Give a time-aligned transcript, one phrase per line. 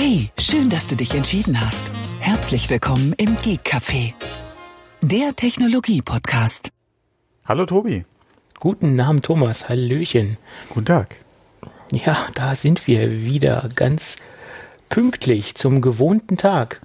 [0.00, 1.90] Hey, schön, dass du dich entschieden hast.
[2.20, 4.14] Herzlich willkommen im Geek Café,
[5.02, 6.70] der Technologie-Podcast.
[7.44, 8.04] Hallo Tobi.
[8.60, 9.68] Guten Abend, Thomas.
[9.68, 10.36] Hallöchen.
[10.68, 11.16] Guten Tag.
[11.90, 14.18] Ja, da sind wir wieder ganz
[14.88, 16.80] pünktlich zum gewohnten Tag.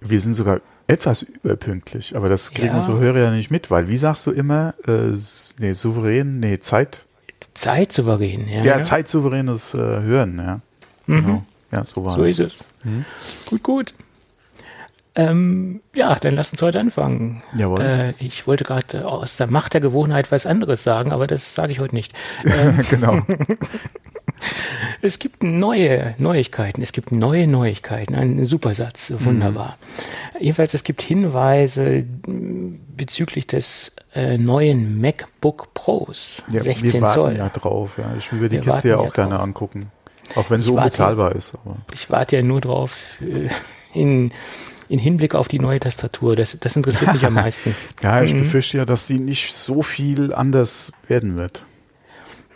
[0.00, 2.78] Wir sind sogar etwas überpünktlich, aber das kriegen Ja.
[2.78, 5.16] unsere Hörer ja nicht mit, weil wie sagst du immer, äh,
[5.60, 7.04] nee, souverän, nee, Zeit,
[7.54, 8.64] Zeitsouverän, ja.
[8.64, 10.60] ja, zeitsouveränes äh, Hören, ja.
[11.06, 11.44] Genau.
[11.72, 12.38] Ja, so war So das.
[12.38, 12.58] ist es.
[13.46, 13.94] Gut, gut.
[15.18, 17.42] Ähm, ja, dann lass uns heute anfangen.
[17.56, 17.80] Jawohl.
[17.80, 21.72] Äh, ich wollte gerade aus der Macht der Gewohnheit was anderes sagen, aber das sage
[21.72, 22.12] ich heute nicht.
[22.44, 23.18] Ähm, genau.
[25.02, 26.82] es gibt neue Neuigkeiten.
[26.82, 28.14] Es gibt neue Neuigkeiten.
[28.14, 29.10] Ein Supersatz.
[29.18, 29.78] Wunderbar.
[30.38, 36.42] Jedenfalls, es gibt Hinweise bezüglich des äh, neuen MacBook Pros.
[36.50, 37.36] Ja, 16 wir warten Zoll.
[37.36, 38.12] ja drauf, ja.
[38.18, 39.90] Ich will die Wir Kiste ja auch gerne angucken.
[40.34, 41.54] Auch wenn sie Ich warte- unbezahlbar ist.
[41.54, 41.76] Aber.
[41.94, 43.48] Ich warte ja nur drauf, äh,
[43.98, 44.32] in,
[44.88, 46.36] in Hinblick auf die neue Tastatur.
[46.36, 47.74] Das, das interessiert mich am meisten.
[48.02, 48.40] Ja, ich Mhm.
[48.40, 51.62] befürchte ja, dass die nicht so viel anders werden wird.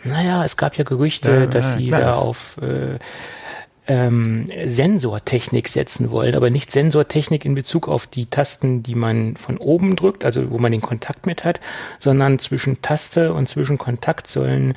[0.04, 2.98] Naja, es gab ja Gerüchte, Ja, dass ja, sie da auf äh,
[3.86, 9.58] ähm, Sensortechnik setzen wollen, aber nicht Sensortechnik in Bezug auf die Tasten, die man von
[9.58, 11.60] oben drückt, also wo man den Kontakt mit hat,
[11.98, 14.74] sondern zwischen Taste und zwischen Kontakt sollen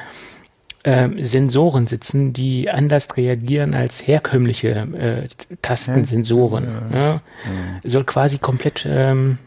[0.83, 6.67] ähm, Sensoren sitzen, die anders reagieren als herkömmliche äh, Tastensensoren.
[6.93, 7.21] Ja.
[7.83, 9.37] Soll quasi komplett ähm,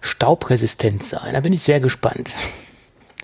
[0.00, 1.34] staubresistent sein.
[1.34, 2.34] Da bin ich sehr gespannt.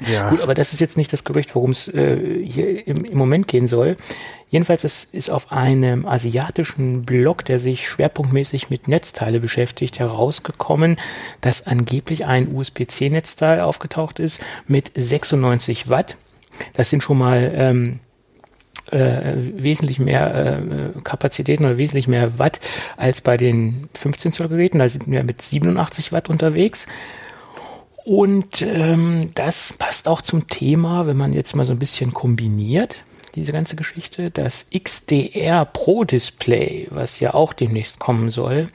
[0.07, 0.29] Ja.
[0.31, 3.49] Gut, aber das ist jetzt nicht das Gerücht, worum es äh, hier im, im Moment
[3.49, 3.97] gehen soll.
[4.51, 10.99] Jedenfalls es ist auf einem asiatischen Blog, der sich schwerpunktmäßig mit Netzteile beschäftigt, herausgekommen,
[11.41, 16.17] dass angeblich ein USB-C-Netzteil aufgetaucht ist mit 96 Watt.
[16.75, 18.01] Das sind schon mal ähm,
[18.91, 20.61] äh, wesentlich mehr
[20.95, 22.61] äh, Kapazitäten oder wesentlich mehr Watt
[22.97, 24.79] als bei den 15 Zoll Geräten.
[24.79, 26.87] Da sind wir mit 87 Watt unterwegs.
[28.05, 33.03] Und ähm, das passt auch zum Thema, wenn man jetzt mal so ein bisschen kombiniert,
[33.37, 38.69] diese ganze Geschichte, das XDR Pro Display, was ja auch demnächst kommen soll,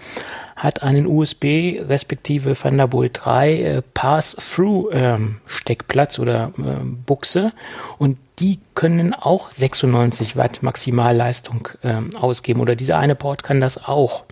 [0.55, 7.51] hat einen USB respektive Thunderbolt 3 äh, Pass-Through ähm, Steckplatz oder ähm, Buchse
[7.97, 13.83] und die können auch 96 Watt Maximalleistung ähm, ausgeben oder dieser eine Port kann das
[13.83, 14.23] auch.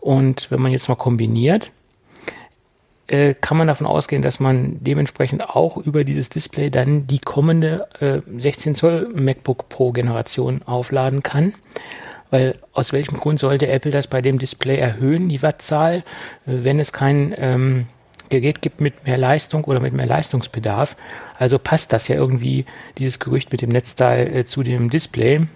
[0.00, 1.70] Und wenn man jetzt mal kombiniert,
[3.08, 7.88] äh, kann man davon ausgehen, dass man dementsprechend auch über dieses Display dann die kommende
[8.00, 11.54] äh, 16 Zoll MacBook Pro Generation aufladen kann.
[12.30, 16.02] Weil aus welchem Grund sollte Apple das bei dem Display erhöhen, die Wattzahl, äh,
[16.44, 17.86] wenn es kein ähm,
[18.28, 20.94] Gerät gibt mit mehr Leistung oder mit mehr Leistungsbedarf?
[21.38, 22.66] Also passt das ja irgendwie,
[22.98, 25.46] dieses Gerücht mit dem Netzteil äh, zu dem Display.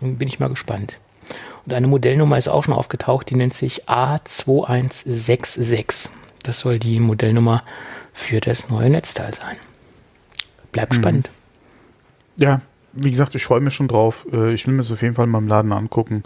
[0.00, 0.98] Bin ich mal gespannt.
[1.66, 6.10] Und eine Modellnummer ist auch schon aufgetaucht, die nennt sich A2166.
[6.42, 7.62] Das soll die Modellnummer
[8.12, 9.56] für das neue Netzteil sein.
[10.72, 11.30] Bleibt spannend.
[12.36, 12.60] Ja,
[12.92, 14.26] wie gesagt, ich freue mich schon drauf.
[14.32, 16.22] Äh, Ich will mir es auf jeden Fall mal im Laden angucken.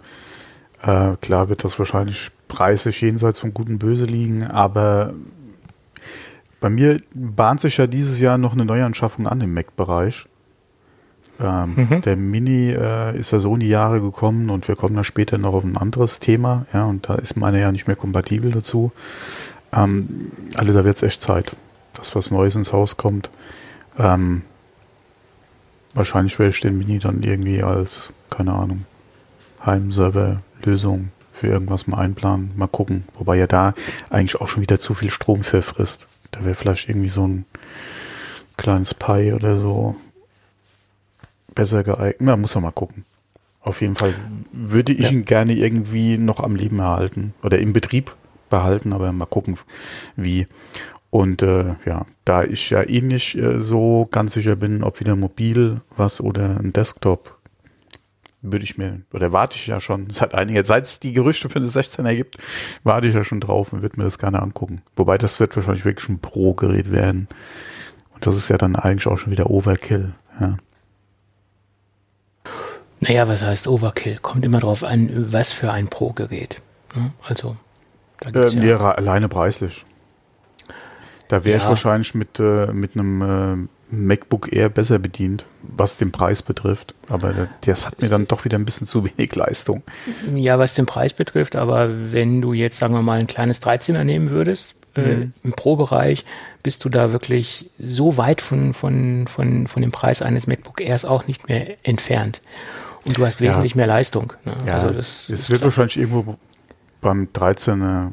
[0.82, 5.14] Äh, klar wird das wahrscheinlich preislich jenseits von Gut und Böse liegen, aber
[6.60, 10.26] bei mir bahnt sich ja dieses Jahr noch eine Neuanschaffung an im Mac-Bereich.
[11.41, 15.02] Ähm, Der Mini äh, ist ja so in die Jahre gekommen und wir kommen da
[15.04, 18.52] später noch auf ein anderes Thema, ja, und da ist meine ja nicht mehr kompatibel
[18.52, 18.92] dazu.
[19.74, 21.56] Ähm, also da wird es echt Zeit,
[21.94, 23.30] dass was Neues ins Haus kommt.
[23.98, 24.42] Ähm,
[25.94, 28.86] wahrscheinlich werde ich den Mini dann irgendwie als, keine Ahnung,
[29.64, 33.04] Heimserver-Lösung für irgendwas mal einplanen, mal gucken.
[33.14, 33.74] Wobei ja da
[34.10, 36.06] eigentlich auch schon wieder zu viel Strom für frisst.
[36.30, 37.44] Da wäre vielleicht irgendwie so ein
[38.56, 39.96] kleines Pi oder so
[41.54, 42.16] besser geeignet.
[42.20, 43.04] Na, muss man mal gucken.
[43.60, 44.14] Auf jeden Fall
[44.52, 45.10] würde ich Ja.
[45.10, 48.14] ihn gerne irgendwie noch am Leben erhalten oder im Betrieb
[48.54, 49.59] behalten, aber mal gucken,
[50.15, 50.47] wie.
[51.10, 55.16] Und äh, ja, da ich ja eh nicht äh, so ganz sicher bin, ob wieder
[55.16, 57.38] mobil was oder ein Desktop,
[58.43, 61.49] würde ich mir, oder warte ich ja schon, es hat einige, seit es die Gerüchte
[61.49, 62.38] für eine 16er gibt,
[62.84, 64.82] warte ich ja schon drauf und würde mir das gerne angucken.
[64.96, 67.28] Wobei das wird wahrscheinlich wirklich ein Pro-Gerät werden.
[68.14, 70.14] Und das ist ja dann eigentlich auch schon wieder Overkill.
[70.40, 70.58] Ja.
[73.00, 74.19] Naja, was heißt Overkill?
[74.19, 76.62] Kommt immer drauf an, was für ein Pro-Gerät.
[76.94, 77.12] ne?
[77.23, 77.56] Also,
[78.32, 79.85] Ähm, ja, ja, alleine preislich.
[81.29, 81.71] Da wäre ich Ja.
[81.71, 86.94] wahrscheinlich mit, äh, mit einem äh, MacBook Air besser bedient, was den Preis betrifft.
[87.09, 89.82] Aber da- das hat mir dann doch wieder ein bisschen zu wenig Leistung.
[90.35, 94.05] ja, was den Preis betrifft, aber wenn du jetzt, sagen wir mal, ein kleines 13er
[94.05, 96.25] nehmen würdest, äh, im Pro-Bereich,
[96.62, 101.05] bist du da wirklich so weit von, von, von, von dem Preis eines MacBook Airs
[101.05, 102.41] auch nicht mehr entfernt.
[103.05, 103.79] Und du hast wesentlich Ja.
[103.79, 104.32] mehr Leistung.
[104.44, 104.55] Ne?
[104.67, 105.65] Ja, also das es wird klar.
[105.65, 106.37] wahrscheinlich irgendwo
[107.04, 108.12] beim 13er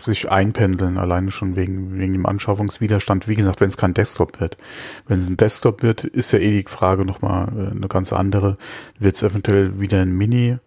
[0.00, 3.26] sich einpendeln, alleine schon wegen, wegen dem Anschaffungswiderstand.
[3.26, 4.56] Wie gesagt, wenn es kein Desktop wird.
[5.08, 8.56] Wenn es ein Desktop wird, ist ja eh die Frage nochmal äh, eine ganz andere.
[8.98, 10.58] Wird es eventuell wieder ein Mini,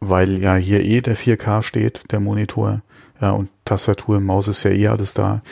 [0.00, 2.80] weil ja hier eh der 4K steht, der Monitor,
[3.20, 5.42] ja, und Tastatur, Maus ist ja eh alles da.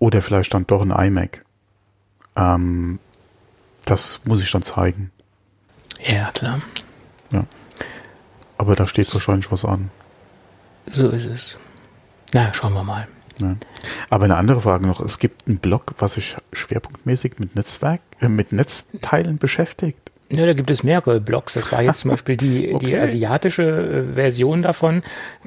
[0.00, 1.44] Oder vielleicht dann doch ein iMac.
[2.34, 2.98] Ähm,
[3.84, 5.12] das muss ich dann zeigen.
[6.04, 6.60] Ja, klar.
[8.58, 9.90] Aber da steht wahrscheinlich was an.
[10.90, 11.58] So ist es.
[12.32, 13.06] Na, schauen wir mal.
[13.38, 13.54] Ja.
[14.08, 15.00] Aber eine andere Frage noch.
[15.00, 20.10] Es gibt einen Blog, was sich schwerpunktmäßig mit Netzwerk, äh, mit Netzteilen beschäftigt.
[20.28, 21.52] Ja, da gibt es mehrere Blogs.
[21.54, 22.98] Das war jetzt zum Beispiel die, die Okay.
[23.00, 23.62] asiatische
[24.10, 25.02] äh, Version davon.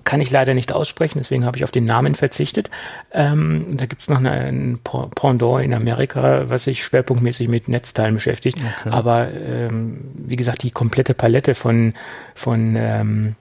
[0.05, 2.69] Kann ich leider nicht aussprechen, deswegen habe ich auf den Namen verzichtet.
[3.11, 8.15] Ähm, da gibt es noch ein Pe- Pendant in Amerika, was sich schwerpunktmäßig mit Netzteilen
[8.15, 8.61] beschäftigt.
[8.79, 8.89] Okay.
[8.89, 11.93] Aber ähm, wie gesagt, die komplette Palette von,
[12.33, 13.35] von ähm,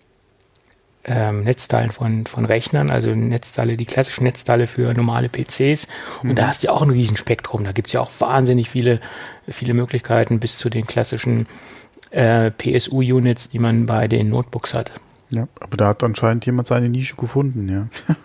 [1.04, 5.88] ähm, Netzteilen von, von Rechnern, also Netzteile, die klassischen Netzteile für normale PCs.
[6.22, 7.64] Und da hast du ja auch ein Riesenspektrum.
[7.64, 9.00] Da gibt's ja auch wahnsinnig viele,
[9.48, 11.46] viele Möglichkeiten bis zu den klassischen
[12.10, 14.92] äh, PSU-Units, die man bei den Notebooks hat.
[15.30, 15.46] Ja.
[15.60, 18.16] Aber da hat anscheinend jemand seine Nische gefunden, ja.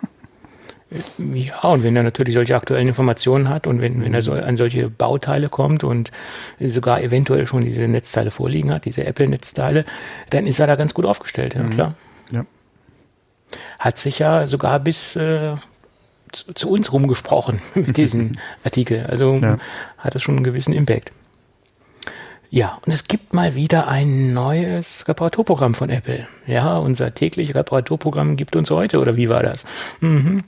[1.18, 4.56] Ja, und wenn er natürlich solche aktuellen Informationen hat und wenn, wenn er so an
[4.56, 6.12] solche Bauteile kommt und
[6.60, 9.84] sogar eventuell schon diese Netzteile vorliegen hat, diese Apple-Netzteile,
[10.30, 11.94] dann ist er da ganz gut aufgestellt, ja klar.
[13.78, 15.54] Hat sich ja sogar bis äh,
[16.32, 18.32] zu, zu uns rumgesprochen mit diesem
[18.64, 19.06] Artikel.
[19.06, 19.58] Also Ja.
[19.98, 21.12] hat das schon einen gewissen Impact.
[22.50, 26.28] Ja, und es gibt mal wieder ein neues Reparaturprogramm von Apple.
[26.46, 29.64] Ja, unser täglich Reparaturprogramm gibt uns heute, oder wie war das?
[30.00, 30.44] Mhm.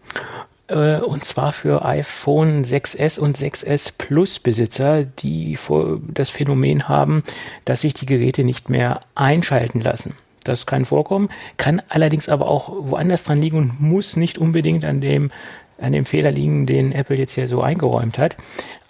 [0.69, 5.59] Äh, Und zwar für iPhone 6S und 6S Plus Besitzer, die
[6.09, 7.25] das Phänomen haben,
[7.64, 10.14] dass sich die Geräte nicht mehr einschalten lassen.
[10.49, 15.01] Das kann vorkommen, kann allerdings aber auch woanders dran liegen und muss nicht unbedingt an
[15.01, 15.31] dem,
[15.81, 18.37] an dem Fehler liegen, den Apple jetzt hier so eingeräumt hat.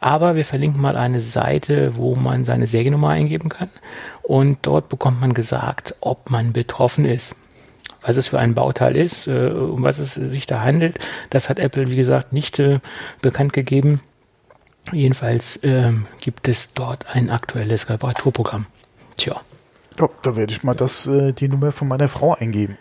[0.00, 3.70] Aber wir verlinken mal eine Seite, wo man seine Seriennummer eingeben kann
[4.22, 7.34] und dort bekommt man gesagt, ob man betroffen ist
[8.06, 10.98] was es für ein Bauteil ist, äh, um was es sich da handelt.
[11.30, 12.78] Das hat Apple, wie gesagt, nicht äh,
[13.20, 14.00] bekannt gegeben.
[14.92, 18.66] Jedenfalls ähm, gibt es dort ein aktuelles Reparaturprogramm.
[19.16, 19.40] Tja,
[20.00, 22.76] ja da werde ich mal das, äh, die Nummer von meiner Frau eingeben.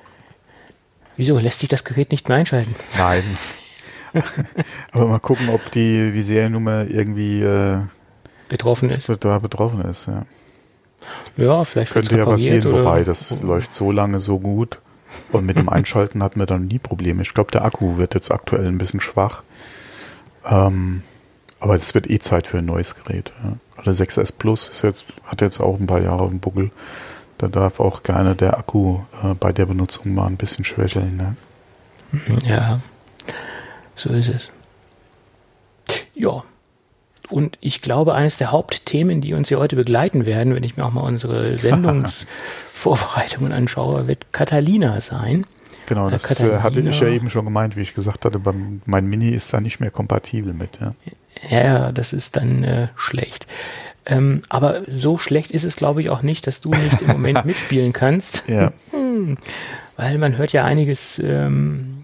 [1.15, 2.75] wieso lässt sich das Gerät nicht mehr einschalten?
[2.97, 3.23] Nein.
[4.91, 7.79] Aber mal gucken, ob die, die Seriennummer irgendwie äh,
[8.49, 9.09] Betroffen ist.
[9.19, 10.07] da betroffen ist.
[10.07, 10.25] Ja.
[11.37, 14.79] Ja, vielleicht Könnte ja passieren, oder- wobei das läuft so lange so gut.
[15.31, 17.21] Und mit dem Einschalten hatten wir dann nie Probleme.
[17.21, 19.43] Ich glaube, der Akku wird jetzt aktuell ein bisschen schwach.
[20.45, 21.01] Ähm,
[21.65, 23.33] aber das wird eh Zeit für ein neues Gerät.
[23.43, 23.53] Ja.
[23.83, 26.69] Also 6S Plus ist jetzt, hat jetzt auch ein paar Jahre auf dem Buckel.
[27.39, 31.17] Da darf auch gerne der Akku äh, bei der Benutzung mal ein bisschen schwächeln.
[31.17, 31.35] Ne?
[32.45, 32.81] Ja,
[33.95, 34.51] so ist es.
[36.13, 36.43] Ja.
[37.29, 40.85] Und ich glaube, eines der Hauptthemen, die uns hier heute begleiten werden, wenn ich mir
[40.85, 45.47] auch mal unsere Sendungsvorbereitungen anschaue, wird Catalina sein.
[45.87, 46.61] Genau, Äh, das äh, Catalina.
[46.63, 48.39] hatte ich ja eben schon gemeint, wie ich gesagt hatte,
[48.85, 50.79] mein Mini ist da nicht mehr kompatibel mit.
[50.79, 50.91] Ja.
[51.49, 53.45] Ja, das ist dann äh, schlecht.
[54.05, 57.45] Ähm, aber so schlecht ist es, glaube ich, auch nicht, dass du nicht im Moment
[57.45, 58.43] mitspielen kannst.
[58.47, 58.71] Ja.
[59.97, 61.94] Weil man hört ja einiges, ähm,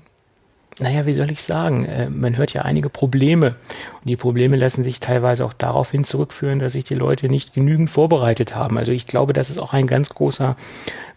[0.79, 3.55] naja, wie soll ich sagen, äh, man hört ja einige Probleme.
[3.99, 7.53] Und die Probleme lassen sich teilweise auch darauf hin zurückführen, dass sich die Leute nicht
[7.53, 8.77] genügend vorbereitet haben.
[8.77, 10.55] Also ich glaube, das ist auch ein ganz großer,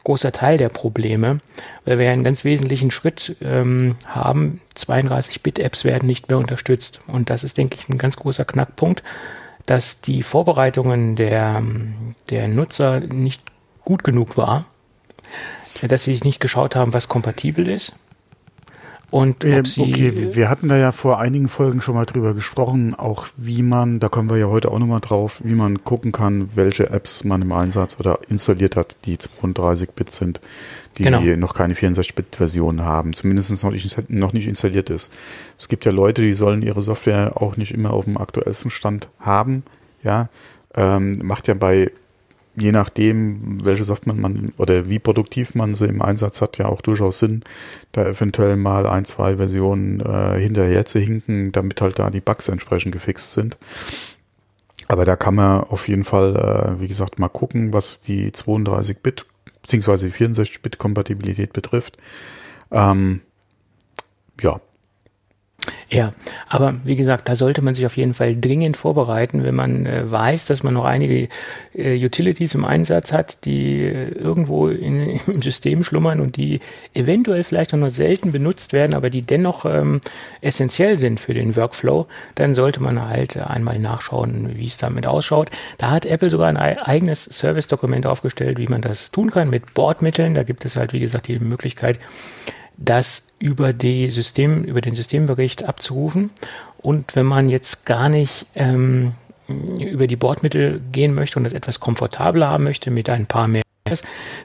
[0.02, 1.38] großer Teil der Probleme,
[1.84, 4.61] weil wir ja einen ganz wesentlichen Schritt ähm, haben.
[4.76, 7.00] 32-Bit-Apps werden nicht mehr unterstützt.
[7.06, 9.02] Und das ist, denke ich, ein ganz großer Knackpunkt,
[9.66, 11.62] dass die Vorbereitungen der,
[12.28, 13.42] der Nutzer nicht
[13.84, 14.62] gut genug war
[15.82, 17.94] dass sie nicht geschaut haben, was kompatibel ist.
[19.11, 22.94] Und Ähm, okay, wir- wir hatten da ja vor einigen Folgen schon mal drüber gesprochen,
[22.94, 26.49] auch wie man, da kommen wir ja heute auch nochmal drauf, wie man gucken kann,
[26.56, 30.40] welche Apps man im Einsatz oder installiert hat, die 32-Bit sind,
[30.99, 31.20] die Genau.
[31.37, 35.12] noch keine 64-Bit-Version haben, zumindest noch nicht, noch nicht installiert ist.
[35.58, 39.08] Es gibt ja Leute, die sollen ihre Software auch nicht immer auf dem aktuellsten Stand
[39.20, 39.62] haben,
[40.02, 40.28] ja,
[40.75, 41.90] ähm, macht ja bei
[42.56, 46.82] je nachdem, welche Software man oder wie produktiv man sie im Einsatz hat, ja auch
[46.82, 47.42] durchaus Sinn,
[47.92, 52.49] da eventuell mal ein, zwei Versionen äh, hinterher zu hinken, damit halt da die Bugs
[52.49, 53.58] entsprechend gefixt sind.
[54.87, 59.26] Aber da kann man auf jeden Fall, äh, wie gesagt, mal gucken, was die 32-Bit
[59.62, 60.08] bzw.
[60.08, 61.96] 64-Bit-Kompatibilität betrifft.
[62.70, 63.23] Ähm,
[64.40, 64.61] ja,
[65.90, 66.12] Ja,
[66.49, 70.11] aber wie gesagt, da sollte man sich auf jeden Fall dringend vorbereiten, wenn man äh,
[70.11, 71.28] weiß, dass man noch einige
[71.75, 76.61] äh, Utilities im Einsatz hat, die äh, irgendwo in, im System schlummern und die
[76.94, 80.00] eventuell vielleicht auch nur selten benutzt werden, aber die dennoch ähm,
[80.40, 85.50] essentiell sind für den Workflow, dann sollte man halt einmal nachschauen, wie es damit ausschaut.
[85.78, 90.35] Da hat Apple sogar ein eigenes Service-Dokument aufgestellt, wie man das tun kann mit Bordmitteln.
[90.35, 91.99] Da gibt es halt, wie gesagt, die Möglichkeit,
[92.76, 96.30] das über die System, über den Systembericht abzurufen.
[96.78, 99.14] Und wenn man jetzt gar nicht ähm,
[99.48, 103.64] über die Bordmittel gehen möchte und das etwas komfortabler haben möchte mit ein paar mehr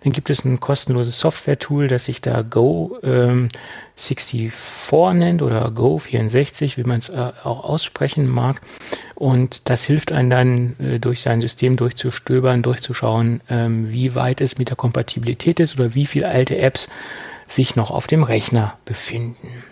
[0.03, 3.47] dann gibt es ein kostenloses Software-Tool, das sich da Go ähm,
[3.95, 4.51] 64
[5.13, 8.61] nennt oder Go 64, wie man es äh, auch aussprechen mag.
[9.15, 14.57] Und das hilft einem dann äh, durch sein System durchzustöbern, durchzuschauen, ähm, wie weit es
[14.57, 16.89] mit der Kompatibilität ist oder wie viele alte Apps
[17.49, 19.63] sich noch auf dem Rechner befinden.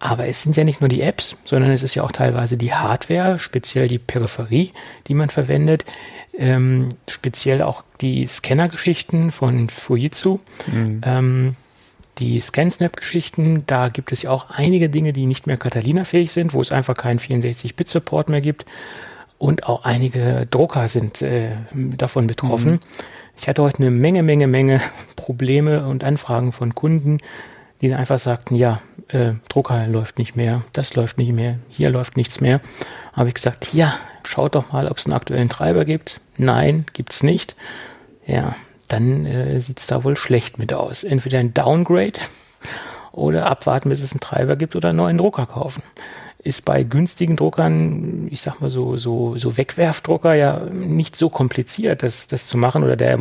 [0.00, 2.72] Aber es sind ja nicht nur die Apps, sondern es ist ja auch teilweise die
[2.72, 4.72] Hardware, speziell die Peripherie,
[5.08, 5.84] die man verwendet,
[6.38, 10.38] ähm, speziell auch die Scanner-Geschichten von Fujitsu,
[10.72, 11.00] mhm.
[11.04, 11.56] ähm,
[12.18, 16.60] die ScanSnap-Geschichten, da gibt es ja auch einige Dinge, die nicht mehr Catalina-fähig sind, wo
[16.60, 18.66] es einfach keinen 64-Bit-Support mehr gibt.
[19.38, 22.72] Und auch einige Drucker sind äh, davon betroffen.
[22.72, 22.80] Mhm.
[23.40, 24.80] Ich hatte heute eine Menge, Menge, Menge
[25.16, 27.18] Probleme und Anfragen von Kunden,
[27.80, 31.90] die dann einfach sagten, ja, äh, Drucker läuft nicht mehr, das läuft nicht mehr, hier
[31.90, 32.60] läuft nichts mehr.
[33.12, 33.94] Habe ich gesagt, ja,
[34.26, 36.20] schaut doch mal, ob es einen aktuellen Treiber gibt.
[36.36, 37.54] Nein, gibt's nicht.
[38.26, 38.56] Ja,
[38.88, 41.04] dann äh, sieht's da wohl schlecht mit aus.
[41.04, 42.18] Entweder ein Downgrade
[43.12, 45.82] oder abwarten, bis es einen Treiber gibt oder einen neuen Drucker kaufen
[46.48, 52.02] ist bei günstigen Druckern, ich sag mal so, so, so Wegwerfdrucker ja nicht so kompliziert,
[52.02, 53.18] das, das zu machen oder der,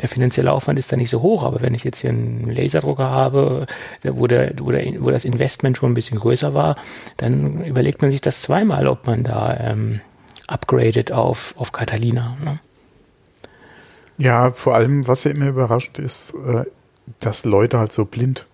[0.00, 1.42] der finanzielle Aufwand ist da nicht so hoch.
[1.42, 3.66] Aber wenn ich jetzt hier einen Laserdrucker habe,
[4.02, 6.76] wo, der, wo, der, wo das Investment schon ein bisschen größer war,
[7.16, 10.00] dann überlegt man sich das zweimal, ob man da ähm,
[10.46, 12.36] upgradet auf, auf Catalina.
[12.44, 12.58] Ne?
[14.18, 16.64] Ja, vor allem, was ja immer überrascht ist, äh,
[17.20, 18.46] dass Leute halt so blind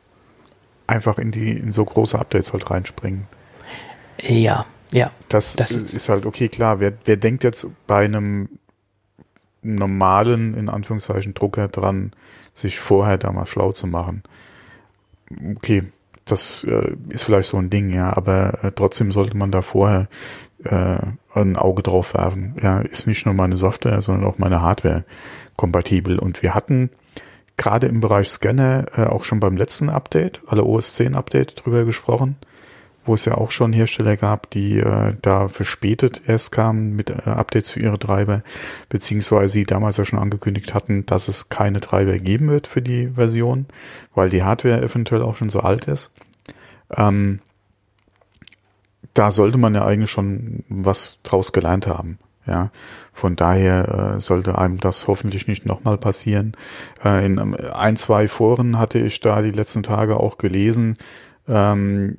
[0.86, 3.26] einfach in die in so große Updates halt reinspringen.
[4.20, 5.10] Ja, ja.
[5.28, 6.80] Das, das ist, ist, halt okay, klar.
[6.80, 8.48] Wer, wer denkt jetzt bei einem
[9.62, 12.12] normalen, in Anführungszeichen, Drucker dran,
[12.52, 14.22] sich vorher da mal schlau zu machen?
[15.56, 15.84] Okay,
[16.26, 20.08] das äh, ist vielleicht so ein Ding, ja, aber äh, trotzdem sollte man da vorher
[20.64, 20.98] äh,
[21.34, 22.56] ein Auge drauf werfen.
[22.62, 25.04] Ja, ist nicht nur meine Software, sondern auch meine Hardware
[25.56, 26.18] kompatibel.
[26.18, 26.90] Und wir hatten
[27.56, 31.84] gerade im Bereich Scanner äh, auch schon beim letzten Update, alle OS 10 Update drüber
[31.84, 32.36] gesprochen
[33.04, 37.22] wo es ja auch schon Hersteller gab, die äh, da verspätet erst kamen mit äh,
[37.24, 38.42] Updates für ihre Treiber,
[38.88, 43.08] beziehungsweise sie damals ja schon angekündigt hatten, dass es keine Treiber geben wird für die
[43.08, 43.66] Version,
[44.14, 46.12] weil die Hardware eventuell auch schon so alt ist.
[46.94, 47.40] Ähm,
[49.14, 52.18] da sollte man ja eigentlich schon was draus gelernt haben.
[52.46, 52.70] Ja,
[53.14, 56.52] von daher äh, sollte einem das hoffentlich nicht nochmal passieren.
[57.02, 60.98] Äh, in ein, zwei Foren hatte ich da die letzten Tage auch gelesen,
[61.48, 62.18] ähm,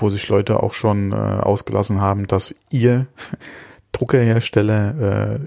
[0.00, 3.06] wo sich Leute auch schon äh, ausgelassen haben, dass ihr
[3.92, 5.38] Druckerhersteller äh,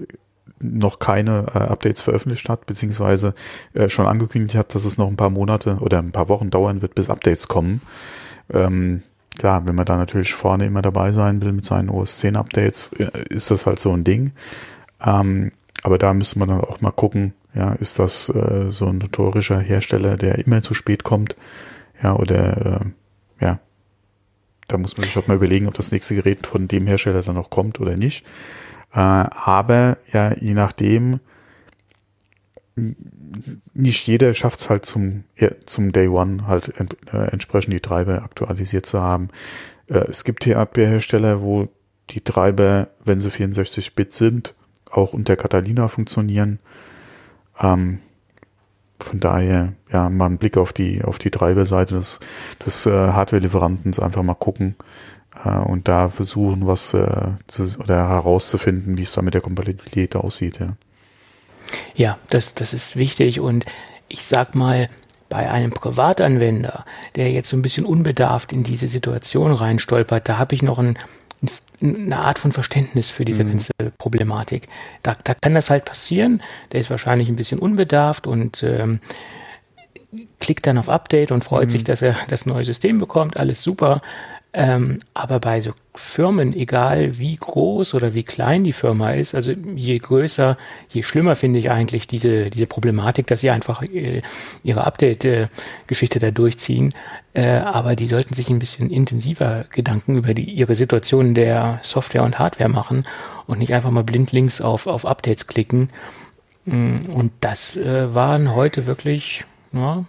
[0.60, 3.34] noch keine äh, Updates veröffentlicht hat, beziehungsweise
[3.74, 6.82] äh, schon angekündigt hat, dass es noch ein paar Monate oder ein paar Wochen dauern
[6.82, 7.80] wird, bis Updates kommen.
[8.52, 9.02] Ähm,
[9.38, 12.92] klar, wenn man da natürlich vorne immer dabei sein will mit seinen OS 10 Updates,
[12.98, 14.32] äh, ist das halt so ein Ding.
[15.04, 18.98] Ähm, aber da müsste man dann auch mal gucken, ja, ist das äh, so ein
[18.98, 21.36] notorischer Hersteller, der immer zu spät kommt,
[22.02, 23.58] ja, oder äh, ja,
[24.72, 27.34] da muss man sich halt mal überlegen, ob das nächste Gerät von dem Hersteller dann
[27.34, 28.24] noch kommt oder nicht.
[28.94, 31.20] Äh, aber ja, je nachdem,
[33.74, 35.24] nicht jeder schafft es halt zum,
[35.66, 36.72] zum Day One halt
[37.12, 39.28] äh, entsprechend die Treiber aktualisiert zu haben.
[39.88, 41.68] Äh, es gibt hier Hardware-Hersteller, wo
[42.10, 44.54] die Treiber, wenn sie 64-Bit sind,
[44.90, 46.58] auch unter Catalina funktionieren.
[47.60, 47.98] Ähm,
[49.02, 52.20] von daher, ja, mal einen Blick auf die, auf die Treiberseite des,
[52.64, 54.76] des äh, Hardware-Lieferantens einfach mal gucken
[55.44, 60.16] äh, und da versuchen, was äh, zu, oder herauszufinden, wie es da mit der Kompatibilität
[60.16, 60.76] aussieht, ja.
[61.94, 63.64] Ja, das, das ist wichtig und
[64.08, 64.90] ich sag mal,
[65.32, 66.84] bei einem Privatanwender,
[67.16, 70.98] der jetzt so ein bisschen unbedarft in diese Situation reinstolpert, da habe ich noch ein,
[71.82, 73.48] eine Art von Verständnis für diese mhm.
[73.50, 74.68] ganze Problematik.
[75.02, 76.42] Da, da kann das halt passieren.
[76.72, 79.00] Der ist wahrscheinlich ein bisschen unbedarft und ähm,
[80.40, 81.70] klickt dann auf Update und freut mhm.
[81.70, 83.38] sich, dass er das neue System bekommt.
[83.38, 84.02] Alles super.
[84.54, 89.52] Ähm, aber bei so Firmen, egal wie groß oder wie klein die Firma ist, also
[89.52, 90.58] je größer,
[90.90, 94.20] je schlimmer finde ich eigentlich diese, diese Problematik, dass sie einfach äh,
[94.62, 96.94] ihre Update-Geschichte da durchziehen.
[97.32, 102.22] Äh, aber die sollten sich ein bisschen intensiver Gedanken über die, ihre Situation der Software
[102.22, 103.06] und Hardware machen
[103.46, 105.88] und nicht einfach mal blindlings auf, auf Updates klicken.
[106.66, 110.04] Mm, und das äh, waren heute wirklich, ja,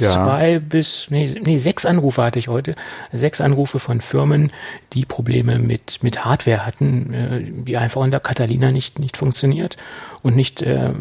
[0.00, 0.12] ja.
[0.12, 2.74] zwei bis, nee, nee, sechs Anrufe hatte ich heute.
[3.12, 4.52] Sechs Anrufe von Firmen,
[4.92, 9.76] die Probleme mit, mit Hardware hatten, äh, die einfach unter Catalina nicht, nicht funktioniert
[10.22, 10.92] und nicht, äh,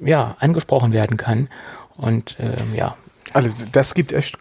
[0.00, 1.48] ja, angesprochen werden kann.
[1.96, 2.96] Und, äh, ja.
[3.32, 4.36] Also, das gibt echt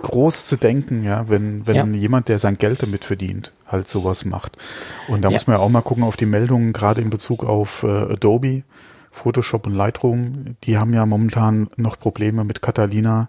[0.00, 1.84] groß zu denken, ja, wenn, wenn ja.
[1.84, 4.56] jemand, der sein Geld damit verdient, halt sowas macht.
[5.08, 5.34] Und da ja.
[5.34, 8.62] muss man ja auch mal gucken auf die Meldungen, gerade in Bezug auf äh, Adobe
[9.12, 13.28] Photoshop und Lightroom, die haben ja momentan noch Probleme mit Catalina.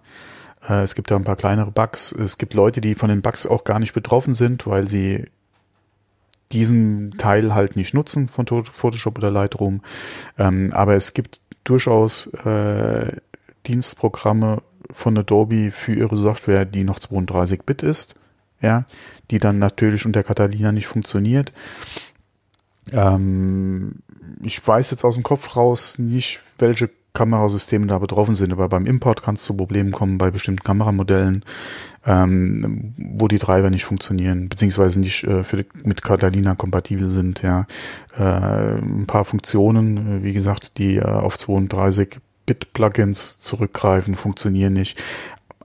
[0.67, 2.11] Äh, es gibt da ein paar kleinere Bugs.
[2.13, 5.25] Es gibt Leute, die von den Bugs auch gar nicht betroffen sind, weil sie
[6.53, 9.81] diesen Teil halt nicht nutzen von Photoshop oder Lightroom.
[10.37, 13.11] Ähm, aber es gibt durchaus äh,
[13.67, 14.61] Dienstprogramme
[14.91, 18.15] von Adobe für ihre Software, die noch 32-Bit ist,
[18.61, 18.85] ja,
[19.31, 21.51] die dann natürlich unter Catalina nicht funktioniert.
[22.91, 24.02] Ähm,
[24.41, 28.87] ich weiß jetzt aus dem Kopf raus nicht, welche Kamerasysteme da betroffen sind, aber beim
[28.87, 31.45] Import kann es zu Problemen kommen bei bestimmten Kameramodellen,
[32.05, 37.43] ähm, wo die Treiber nicht funktionieren, beziehungsweise nicht äh, für, mit Catalina kompatibel sind.
[37.43, 37.67] Ja,
[38.17, 44.73] äh, ein paar Funktionen, äh, wie gesagt, die äh, auf 32 Bit Plugins zurückgreifen, funktionieren
[44.73, 44.99] nicht.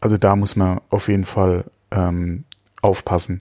[0.01, 2.45] Also da muss man auf jeden Fall ähm,
[2.83, 3.41] aufpassen.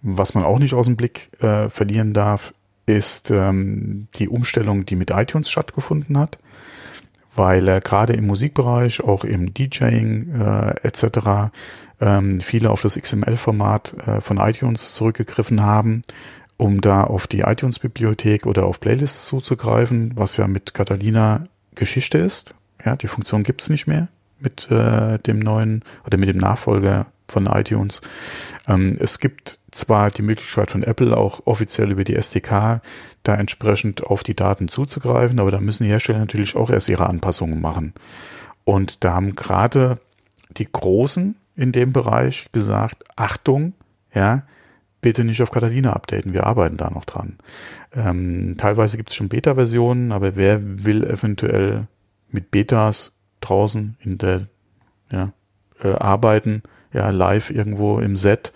[0.00, 2.54] Was man auch nicht aus dem Blick äh, verlieren darf,
[2.88, 6.38] ist ähm, die Umstellung, die mit iTunes stattgefunden hat,
[7.34, 11.52] weil äh, gerade im Musikbereich, auch im DJing äh, etc.
[12.00, 16.02] Ähm, viele auf das XML-Format äh, von iTunes zurückgegriffen haben,
[16.56, 22.54] um da auf die iTunes-Bibliothek oder auf Playlists zuzugreifen, was ja mit Catalina Geschichte ist.
[22.84, 24.08] Ja, die Funktion gibt's nicht mehr
[24.40, 28.00] mit äh, dem neuen oder mit dem Nachfolger von iTunes.
[28.66, 32.80] Ähm, es gibt zwar die Möglichkeit von Apple auch offiziell über die SDK
[33.22, 37.06] da entsprechend auf die Daten zuzugreifen, aber da müssen die Hersteller natürlich auch erst ihre
[37.06, 37.92] Anpassungen machen.
[38.64, 39.98] Und da haben gerade
[40.56, 43.74] die Großen in dem Bereich gesagt, Achtung,
[44.14, 44.44] ja,
[45.00, 47.38] bitte nicht auf Catalina updaten, wir arbeiten da noch dran.
[47.92, 51.86] Ähm, teilweise gibt es schon Beta-Versionen, aber wer will eventuell
[52.30, 54.48] mit Betas draußen in der
[55.10, 55.32] ja,
[55.82, 56.62] äh, arbeiten,
[56.98, 58.52] ja, live irgendwo im Set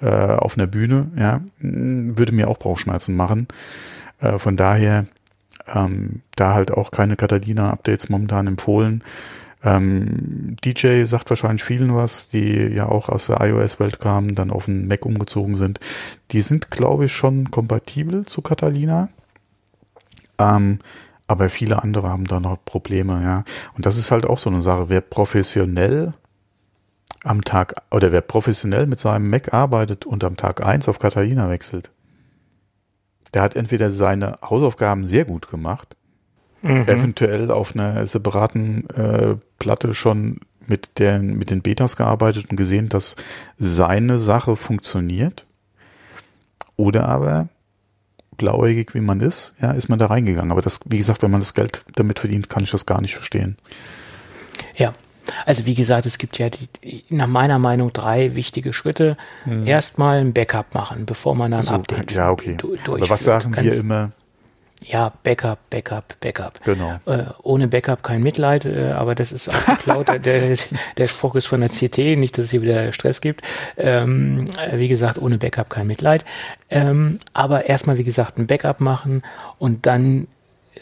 [0.00, 3.48] äh, auf einer Bühne, ja, würde mir auch Bauchschmerzen machen.
[4.20, 5.06] Äh, von daher
[5.66, 9.02] ähm, da halt auch keine Catalina-Updates momentan empfohlen.
[9.64, 14.66] Ähm, DJ sagt wahrscheinlich vielen was, die ja auch aus der iOS-Welt kamen, dann auf
[14.66, 15.80] den Mac umgezogen sind.
[16.30, 19.08] Die sind, glaube ich, schon kompatibel zu Catalina.
[20.38, 20.78] Ähm,
[21.26, 23.44] aber viele andere haben da noch Probleme, ja.
[23.74, 24.88] Und das ist halt auch so eine Sache.
[24.88, 26.12] Wer professionell
[27.24, 31.48] am Tag oder wer professionell mit seinem Mac arbeitet und am Tag eins auf Catalina
[31.50, 31.90] wechselt,
[33.34, 35.96] der hat entweder seine Hausaufgaben sehr gut gemacht,
[36.62, 36.82] mhm.
[36.88, 42.88] eventuell auf einer separaten äh, Platte schon mit den, mit den Betas gearbeitet und gesehen,
[42.88, 43.16] dass
[43.58, 45.46] seine Sache funktioniert.
[46.76, 47.48] Oder aber,
[48.36, 50.50] blauäugig wie man ist, ja, ist man da reingegangen.
[50.50, 53.14] Aber das, wie gesagt, wenn man das Geld damit verdient, kann ich das gar nicht
[53.14, 53.56] verstehen.
[54.76, 54.92] Ja,
[55.44, 56.68] also wie gesagt, es gibt ja die,
[57.08, 59.16] nach meiner Meinung drei wichtige Schritte.
[59.44, 59.66] Hm.
[59.66, 62.54] Erstmal ein Backup machen, bevor man dann so, Update ja, okay.
[62.56, 63.02] durchführt.
[63.02, 64.12] Aber was sagen Ganz, wir immer?
[64.84, 66.62] Ja, Backup, Backup, Backup.
[66.64, 67.00] Genau.
[67.06, 70.06] Äh, ohne Backup kein Mitleid, äh, aber das ist auch geklaut.
[70.24, 70.56] der,
[70.96, 73.42] der Spruch ist von der CT, nicht, dass es hier wieder Stress gibt.
[73.76, 76.24] Ähm, äh, wie gesagt, ohne Backup kein Mitleid.
[76.70, 79.22] Ähm, aber erstmal, wie gesagt, ein Backup machen
[79.58, 80.28] und dann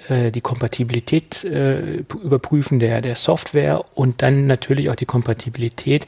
[0.08, 6.06] äh, die Kompatibilität äh, überprüfen der, der Software und dann natürlich auch die Kompatibilität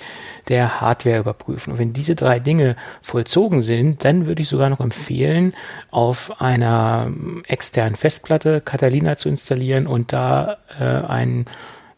[0.48, 1.72] der Hardware überprüfen.
[1.72, 5.54] Und wenn diese drei Dinge vollzogen sind, dann würde ich sogar noch empfehlen,
[5.90, 11.46] auf einer ähm, externen Festplatte Catalina zu installieren und da äh, ein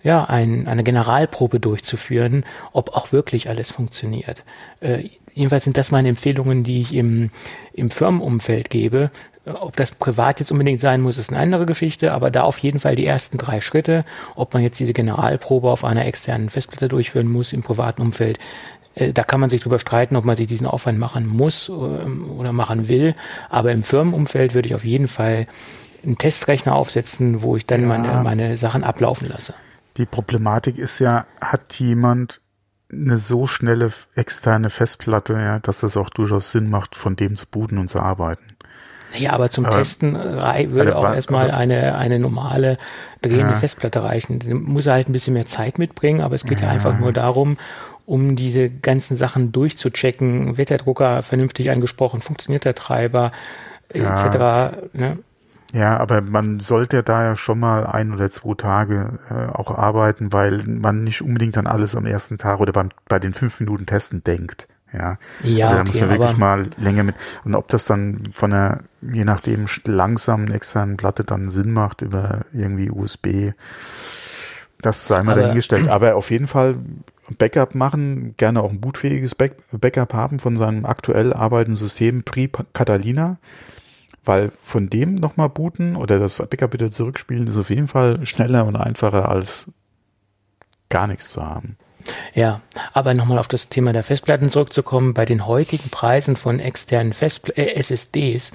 [0.03, 4.45] ja, ein, eine Generalprobe durchzuführen, ob auch wirklich alles funktioniert.
[4.81, 7.31] Äh, jedenfalls sind das meine Empfehlungen, die ich im,
[7.73, 9.11] im Firmenumfeld gebe.
[9.47, 12.81] Ob das privat jetzt unbedingt sein muss, ist eine andere Geschichte, aber da auf jeden
[12.81, 17.29] Fall die ersten drei Schritte, ob man jetzt diese Generalprobe auf einer externen Festplatte durchführen
[17.29, 18.39] muss im privaten Umfeld,
[18.95, 22.31] äh, da kann man sich drüber streiten, ob man sich diesen Aufwand machen muss ähm,
[22.31, 23.15] oder machen will.
[23.49, 25.47] Aber im Firmenumfeld würde ich auf jeden Fall
[26.05, 27.87] einen Testrechner aufsetzen, wo ich dann ja.
[27.89, 29.55] meine, meine Sachen ablaufen lasse.
[29.97, 32.41] Die Problematik ist ja, hat jemand
[32.91, 37.47] eine so schnelle externe Festplatte, ja, dass das auch durchaus Sinn macht, von dem zu
[37.47, 38.45] booten und zu arbeiten.
[39.17, 42.79] Ja, aber zum aber, Testen äh, würde auch erstmal eine, eine normale
[43.23, 43.57] drehende ja.
[43.57, 44.39] Festplatte reichen.
[44.41, 46.99] Da muss er halt ein bisschen mehr Zeit mitbringen, aber es geht ja, ja einfach
[46.99, 47.57] nur darum,
[48.07, 50.57] um diese ganzen Sachen durchzuchecken.
[50.57, 52.21] Wird der Drucker vernünftig angesprochen?
[52.21, 53.33] Funktioniert der Treiber?
[53.95, 54.27] Ja.
[54.27, 54.77] Etc.
[54.93, 55.19] Ne?
[55.75, 60.33] Ja, aber man sollte da ja schon mal ein oder zwei Tage äh, auch arbeiten,
[60.33, 63.85] weil man nicht unbedingt an alles am ersten Tag oder beim, bei den fünf Minuten
[63.85, 64.67] Testen denkt.
[64.93, 67.17] Ja, ja also da okay, muss man wirklich mal länger mit.
[67.45, 72.47] Und ob das dann von der, je nachdem, langsamen externen Platte dann Sinn macht über
[72.53, 73.53] irgendwie USB,
[74.81, 75.89] das sei mal aber, dahingestellt.
[75.89, 76.77] Aber auf jeden Fall
[77.37, 83.39] Backup machen, gerne auch ein bootfähiges Back Backup haben von seinem aktuell arbeitenden System pre-Catalina
[84.29, 88.67] weil von dem nochmal booten oder das Backup wieder zurückspielen ist auf jeden Fall schneller
[88.67, 89.73] und einfacher als
[90.91, 91.77] gar nichts zu haben.
[92.35, 92.61] Ja,
[92.93, 97.53] aber nochmal auf das Thema der Festplatten zurückzukommen, bei den heutigen Preisen von externen Festpl
[97.57, 98.53] äh, SSDs,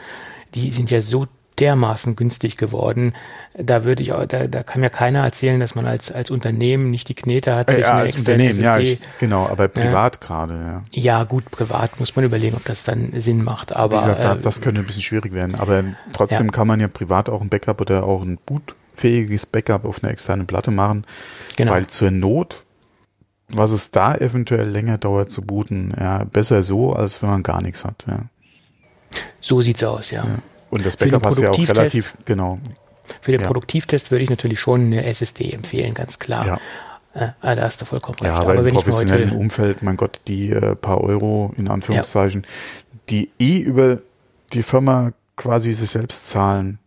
[0.55, 1.27] die sind ja so
[1.59, 3.13] dermaßen günstig geworden.
[3.55, 7.09] Da würde ich, da, da kann mir keiner erzählen, dass man als, als Unternehmen nicht
[7.09, 10.27] die Knete hat, sich ja, eine als Unternehmen, SSD, ja, ich, genau, aber privat ja.
[10.27, 10.83] gerade, ja.
[10.91, 14.01] Ja, gut, privat muss man überlegen, ob das dann Sinn macht, aber.
[14.01, 16.51] Wie gesagt, äh, das könnte ein bisschen schwierig werden, aber trotzdem ja.
[16.51, 20.47] kann man ja privat auch ein Backup oder auch ein bootfähiges Backup auf einer externen
[20.47, 21.05] Platte machen,
[21.55, 21.71] genau.
[21.71, 22.63] weil zur Not
[23.55, 27.61] was es da eventuell länger dauert zu booten, ja, besser so, als wenn man gar
[27.61, 28.19] nichts hat, ja.
[29.41, 30.23] So sieht's aus, ja.
[30.23, 30.35] ja.
[30.69, 32.59] Und das Backup hast du ja auch relativ, genau.
[33.21, 33.47] Für den ja.
[33.47, 36.45] Produktivtest würde ich natürlich schon eine SSD empfehlen, ganz klar.
[36.47, 36.59] Ja.
[37.13, 38.33] Äh, ah, da hast du vollkommen recht.
[38.33, 42.49] Ja, aber, aber im professionellen Umfeld, mein Gott, die äh, paar Euro in Anführungszeichen, ja.
[43.09, 43.99] die eh über
[44.53, 46.79] die Firma quasi sich selbst zahlen,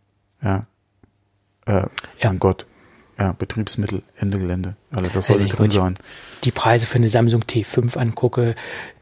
[0.43, 0.67] ja,
[1.67, 1.89] äh, ja.
[2.25, 2.67] mein Gott,
[3.19, 4.77] ja, Betriebsmittel, Ende Gelände.
[4.91, 5.95] Also das sollte drin sein.
[6.45, 8.55] Die Preise für eine Samsung T5 angucke,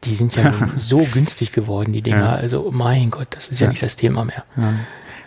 [0.03, 2.19] die sind ja so günstig geworden, die Dinger.
[2.19, 2.35] Ja.
[2.35, 4.45] Also mein Gott, das ist ja, ja nicht das Thema mehr.
[4.55, 4.73] Ja.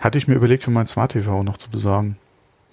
[0.01, 2.17] Hatte ich mir überlegt, für mein Smart TV noch zu besorgen.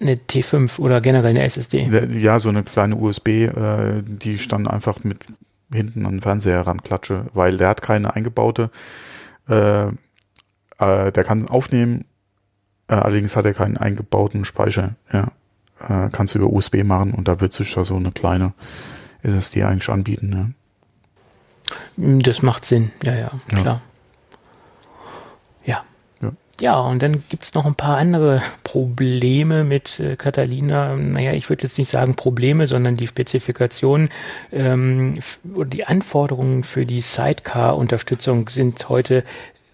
[0.00, 1.88] Eine T5 oder generell eine SSD?
[2.18, 5.26] Ja, so eine kleine USB, äh, die stand einfach mit
[5.72, 8.70] hinten an den Fernseher ranklatsche, weil der hat keine eingebaute,
[9.48, 9.92] äh, äh,
[10.78, 12.04] der kann aufnehmen,
[12.88, 15.32] äh, allerdings hat er keinen eingebauten Speicher, ja
[15.80, 18.52] äh, kannst du über USB machen und da wird sich da so eine kleine
[19.22, 20.54] SSD eigentlich anbieten.
[21.96, 22.22] Ne?
[22.22, 23.64] Das macht Sinn, ja, ja, klar.
[23.64, 23.70] Ja.
[23.70, 23.76] ja.
[26.58, 30.96] Ja, und dann gibt's noch ein paar andere Probleme mit äh, Catalina.
[30.96, 34.08] Naja, ich würde jetzt nicht sagen Probleme, sondern die Spezifikationen
[34.52, 35.18] ähm,
[35.54, 39.22] oder die Anforderungen für die Sidecar-Unterstützung sind heute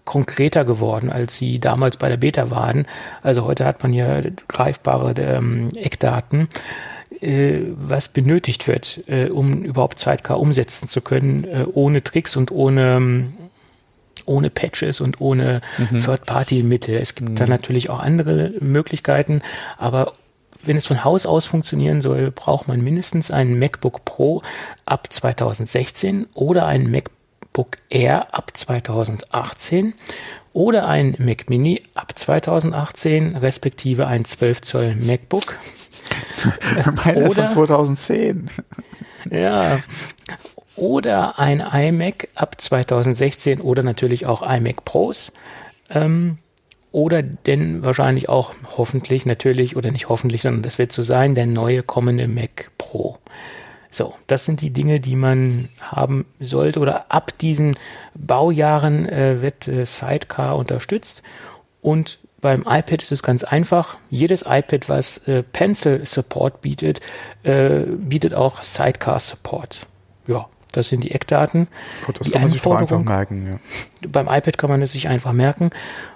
[0.05, 2.85] konkreter geworden, als sie damals bei der Beta waren.
[3.21, 6.47] Also heute hat man ja greifbare ähm, Eckdaten,
[7.21, 12.51] äh, was benötigt wird, äh, um überhaupt Sidecar umsetzen zu können, äh, ohne Tricks und
[12.51, 13.33] ohne
[14.25, 16.01] ohne Patches und ohne mhm.
[16.01, 16.95] Third-Party-Mittel.
[16.95, 17.35] Es gibt mhm.
[17.35, 19.41] da natürlich auch andere Möglichkeiten,
[19.77, 20.13] aber
[20.63, 24.41] wenn es von Haus aus funktionieren soll, braucht man mindestens einen MacBook Pro
[24.85, 27.22] ab 2016 oder einen MacBook
[27.53, 29.93] MacBook Air ab 2018
[30.53, 35.59] oder ein Mac Mini ab 2018, respektive ein 12 Zoll MacBook.
[37.05, 38.49] Meiner oder, von 2010.
[39.29, 39.79] Ja.
[40.75, 45.31] Oder ein iMac ab 2016 oder natürlich auch iMac Pros.
[45.91, 46.39] Ähm,
[46.91, 51.45] oder denn wahrscheinlich auch hoffentlich natürlich oder nicht hoffentlich, sondern das wird so sein, der
[51.45, 53.19] neue kommende Mac Pro.
[53.93, 57.77] So, das sind die Dinge, die man haben sollte oder ab diesen
[58.15, 61.21] Baujahren äh, wird äh, Sidecar unterstützt
[61.79, 63.97] und beim iPad ist es ganz einfach.
[64.09, 67.01] Jedes iPad, was äh, Pencil Support bietet,
[67.43, 69.85] äh, bietet auch Sidecar Support.
[70.25, 71.67] Ja, das sind die Eckdaten.
[72.05, 73.47] Gut, das die kann man sich einfach merken.
[73.47, 74.09] Ja.
[74.09, 75.69] Beim iPad kann man es sich einfach merken.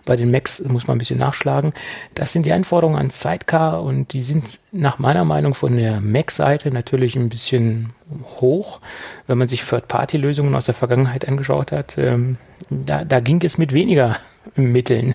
[0.03, 1.73] Bei den Macs muss man ein bisschen nachschlagen.
[2.15, 6.71] Das sind die Anforderungen an Sidecar und die sind nach meiner Meinung von der Mac-Seite
[6.71, 7.93] natürlich ein bisschen
[8.39, 8.81] hoch.
[9.27, 12.37] Wenn man sich Third-Party-Lösungen aus der Vergangenheit angeschaut hat, ähm,
[12.69, 14.17] da, da ging es mit weniger
[14.55, 15.13] Mitteln.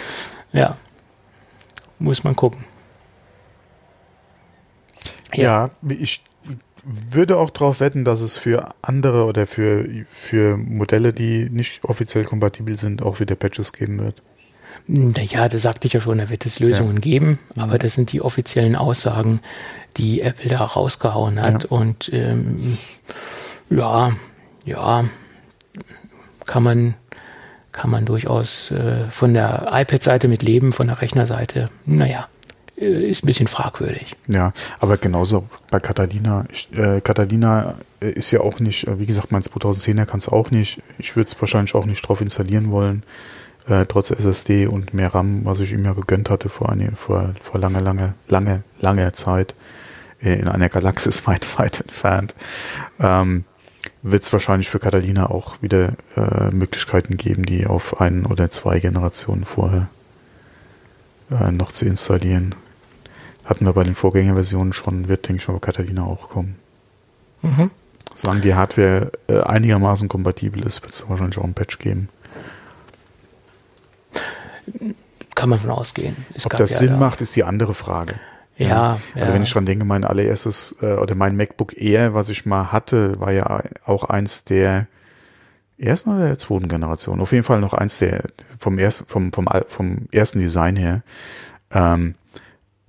[0.52, 0.76] ja,
[1.98, 2.64] muss man gucken.
[5.34, 6.20] Ja, ja ich
[6.84, 12.24] würde auch darauf wetten, dass es für andere oder für, für Modelle, die nicht offiziell
[12.24, 14.22] kompatibel sind, auch wieder Patches geben wird.
[14.88, 17.00] Ja, das sagte ich ja schon, da wird es Lösungen ja.
[17.00, 19.40] geben, aber das sind die offiziellen Aussagen,
[19.96, 21.64] die Apple da rausgehauen hat.
[21.64, 21.70] Ja.
[21.70, 22.78] Und ähm,
[23.70, 24.12] ja,
[24.64, 25.04] ja,
[26.46, 26.94] kann man,
[27.70, 32.26] kann man durchaus äh, von der iPad-Seite mit leben, von der Rechnerseite, naja,
[32.82, 34.14] ist ein bisschen fragwürdig.
[34.28, 36.44] Ja, aber genauso bei Catalina.
[36.74, 40.50] Äh, Catalina äh, ist ja auch nicht, äh, wie gesagt, mein 2010er kann es auch
[40.50, 40.82] nicht.
[40.98, 43.02] Ich würde es wahrscheinlich auch nicht drauf installieren wollen,
[43.68, 47.34] äh, trotz SSD und mehr RAM, was ich ihm ja gegönnt hatte vor, eine, vor,
[47.40, 49.54] vor lange, lange, lange, lange Zeit
[50.22, 52.34] äh, in einer Galaxis weit, weit entfernt.
[53.00, 53.44] Ähm,
[54.02, 58.80] wird es wahrscheinlich für Catalina auch wieder äh, Möglichkeiten geben, die auf ein oder zwei
[58.80, 59.88] Generationen vorher
[61.30, 62.54] äh, noch zu installieren.
[63.44, 66.56] Hatten wir bei den Vorgängerversionen schon, wird, denke ich mal, bei Catalina auch kommen.
[67.42, 67.70] Mhm.
[68.14, 72.08] Solange die Hardware äh, einigermaßen kompatibel ist, wird es wahrscheinlich auch ein Patch geben.
[75.34, 76.16] Kann man von ausgehen.
[76.34, 76.96] Es Ob das ja, Sinn ja.
[76.98, 78.14] macht, ist die andere Frage.
[78.58, 78.68] Ja,
[79.14, 79.22] ja.
[79.22, 82.70] Also wenn ich dran denke, mein allererstes äh, oder mein MacBook Air, was ich mal
[82.70, 84.86] hatte, war ja auch eins der
[85.78, 87.20] ersten oder der zweiten Generation.
[87.20, 88.24] Auf jeden Fall noch eins der
[88.58, 91.02] vom ersten vom vom vom ersten Design her.
[91.72, 92.14] Ähm,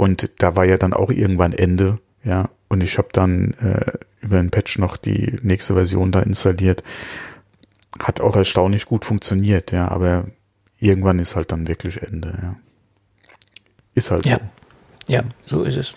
[0.03, 2.49] und da war ja dann auch irgendwann Ende, ja.
[2.67, 6.83] Und ich habe dann äh, über ein Patch noch die nächste Version da installiert.
[7.99, 9.87] Hat auch erstaunlich gut funktioniert, ja.
[9.87, 10.25] Aber
[10.77, 12.55] irgendwann ist halt dann wirklich Ende, ja.
[13.95, 14.39] Ist halt ja.
[15.07, 15.13] so.
[15.13, 15.95] Ja, so ist es.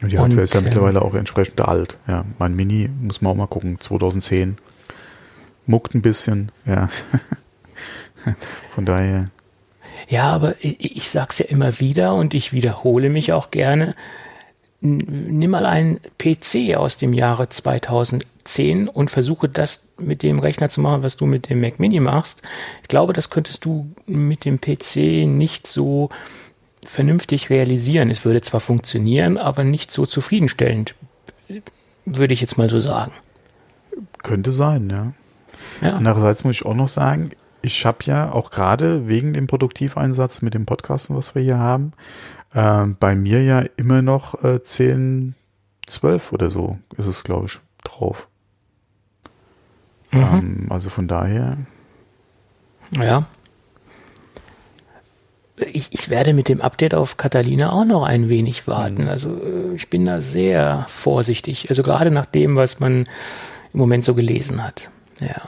[0.00, 1.98] Und die Hardware und, ist ja äh, mittlerweile auch entsprechend alt.
[2.06, 4.56] Ja, mein Mini muss man auch mal gucken, 2010.
[5.66, 6.90] Muckt ein bisschen, ja.
[8.74, 9.30] Von daher.
[10.10, 13.94] Ja, aber ich, ich sag's ja immer wieder und ich wiederhole mich auch gerne.
[14.80, 20.80] Nimm mal einen PC aus dem Jahre 2010 und versuche das mit dem Rechner zu
[20.80, 22.42] machen, was du mit dem Mac Mini machst.
[22.82, 26.08] Ich glaube, das könntest du mit dem PC nicht so
[26.82, 28.10] vernünftig realisieren.
[28.10, 30.96] Es würde zwar funktionieren, aber nicht so zufriedenstellend,
[32.04, 33.12] würde ich jetzt mal so sagen.
[34.24, 35.86] Könnte sein, ja.
[35.86, 35.94] ja.
[35.94, 37.30] Andererseits muss ich auch noch sagen,
[37.62, 41.92] ich habe ja auch gerade wegen dem Produktiveinsatz mit dem Podcasten, was wir hier haben,
[42.54, 45.34] äh, bei mir ja immer noch äh, 10,
[45.86, 48.28] 12 oder so ist es, glaube ich, drauf.
[50.10, 50.20] Mhm.
[50.20, 51.58] Ähm, also von daher.
[52.92, 53.22] Ja,
[55.66, 59.04] ich, ich werde mit dem Update auf Catalina auch noch ein wenig warten.
[59.04, 59.08] Mhm.
[59.08, 61.70] Also äh, ich bin da sehr vorsichtig.
[61.70, 63.06] Also gerade nach dem, was man
[63.72, 64.90] im Moment so gelesen hat.
[65.20, 65.42] Ja.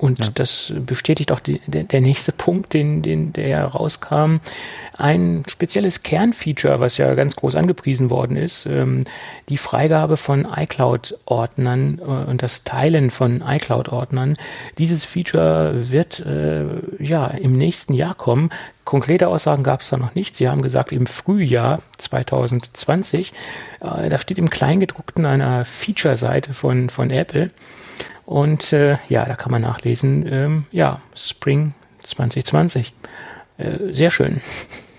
[0.00, 0.30] Und ja.
[0.32, 4.36] das bestätigt auch die, der, der, nächste Punkt, den, den, der rauskam.
[4.96, 9.04] Ein spezielles Kernfeature, was ja ganz groß angepriesen worden ist, ähm,
[9.50, 14.36] die Freigabe von iCloud-Ordnern äh, und das Teilen von iCloud-Ordnern.
[14.78, 16.64] Dieses Feature wird äh,
[16.98, 18.48] ja im nächsten Jahr kommen.
[18.84, 20.34] Konkrete Aussagen gab es da noch nicht.
[20.34, 23.34] Sie haben gesagt, im Frühjahr 2020.
[23.82, 27.48] Äh, da steht im Kleingedruckten einer Feature-Seite von, von Apple.
[28.30, 32.92] Und äh, ja, da kann man nachlesen, ähm, ja, Spring 2020.
[33.58, 34.40] Äh, sehr schön.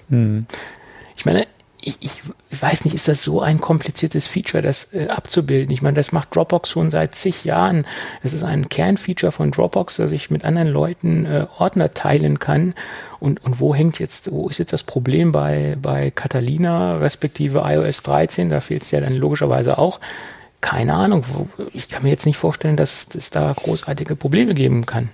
[0.09, 0.47] Mhm.
[1.15, 1.45] Ich meine,
[1.81, 5.73] ich, ich, weiß nicht, ist das so ein kompliziertes Feature, das äh, abzubilden?
[5.73, 7.85] Ich meine, das macht Dropbox schon seit zig Jahren.
[8.21, 12.73] Das ist ein Kernfeature von Dropbox, dass ich mit anderen Leuten äh, Ordner teilen kann.
[13.21, 18.03] Und, und wo hängt jetzt, wo ist jetzt das Problem bei, bei Catalina respektive iOS
[18.03, 18.49] 13?
[18.49, 20.01] Da fehlt es ja dann logischerweise auch
[20.61, 21.25] keine Ahnung.
[21.73, 25.09] Ich kann mir jetzt nicht vorstellen, dass es da großartige Probleme geben kann.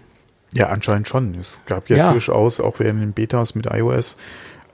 [0.54, 1.36] Ja, anscheinend schon.
[1.36, 2.12] Es gab ja, ja.
[2.12, 4.18] durchaus auch während den Betas mit iOS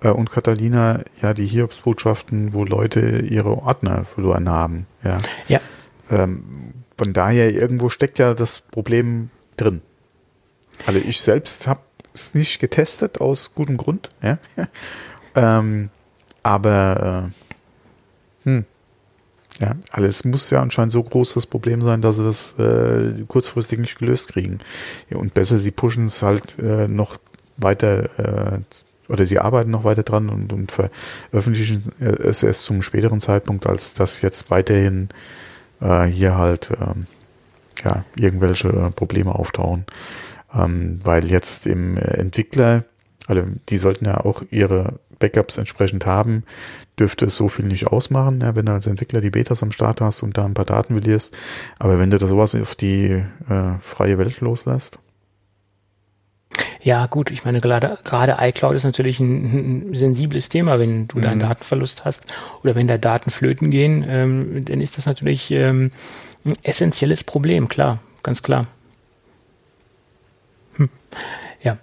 [0.02, 4.88] äh, und Catalina ja die Hiobsbotschaften, wo Leute ihre Ordner verloren haben.
[5.04, 5.18] Ja.
[5.48, 5.60] ja.
[6.12, 6.44] Ähm,
[6.98, 9.82] von daher irgendwo steckt ja das Problem drin.
[10.86, 11.82] Also ich selbst habe
[12.14, 14.10] es nicht getestet aus gutem Grund.
[14.22, 14.38] Ja.
[15.36, 15.90] ähm,
[16.44, 17.42] aber äh,
[19.60, 23.80] ja, alles muss ja anscheinend so groß das Problem sein, dass sie das äh, kurzfristig
[23.80, 24.60] nicht gelöst kriegen.
[25.10, 27.18] Ja, und besser, sie pushen es halt äh, noch
[27.58, 28.60] weiter äh,
[29.10, 33.94] oder sie arbeiten noch weiter dran und, und veröffentlichen es erst zum späteren Zeitpunkt, als
[33.94, 35.10] dass jetzt weiterhin
[35.82, 37.06] äh, hier halt ähm,
[37.84, 39.86] ja, irgendwelche Probleme auftauchen.
[40.54, 42.86] Ähm, weil jetzt im Entwickler,
[43.28, 46.44] also die sollten ja auch ihre Backups entsprechend haben,
[46.99, 50.01] dürfte es so viel nicht ausmachen, ja, wenn du als Entwickler die Betas am Start
[50.01, 51.36] hast und da ein paar Daten verlierst.
[51.79, 54.99] Aber wenn du da sowas auf die äh, freie Welt loslässt.
[56.82, 61.17] Ja, gut, ich meine, gerade, gerade iCloud ist natürlich ein, ein sensibles Thema, wenn du
[61.17, 61.21] mhm.
[61.21, 62.25] da einen Datenverlust hast
[62.62, 65.91] oder wenn da Daten flöten gehen, ähm, dann ist das natürlich ähm,
[66.45, 68.67] ein essentielles Problem, klar, ganz klar.
[70.75, 70.89] Hm.
[71.63, 71.75] Ja,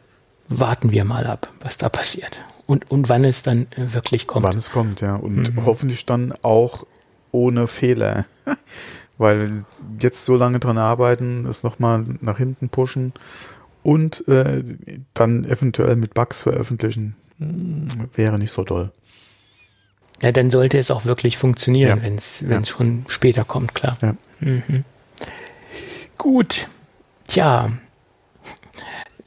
[0.48, 2.38] warten wir mal ab, was da passiert
[2.70, 4.46] und, und wann es dann äh, wirklich kommt.
[4.46, 5.16] Wann es kommt, ja.
[5.16, 5.64] Und mhm.
[5.66, 6.86] hoffentlich dann auch
[7.32, 8.26] ohne Fehler.
[9.18, 9.64] Weil
[10.00, 13.12] jetzt so lange dran arbeiten, es nochmal nach hinten pushen
[13.82, 14.62] und äh,
[15.14, 18.92] dann eventuell mit Bugs veröffentlichen, hm, wäre nicht so toll.
[20.22, 22.04] Ja, dann sollte es auch wirklich funktionieren, Ja.
[22.04, 22.64] wenn es Ja.
[22.64, 23.98] schon später kommt, klar.
[24.00, 24.14] Ja.
[24.38, 24.84] Mhm.
[26.16, 26.68] Gut.
[27.26, 27.70] Tja.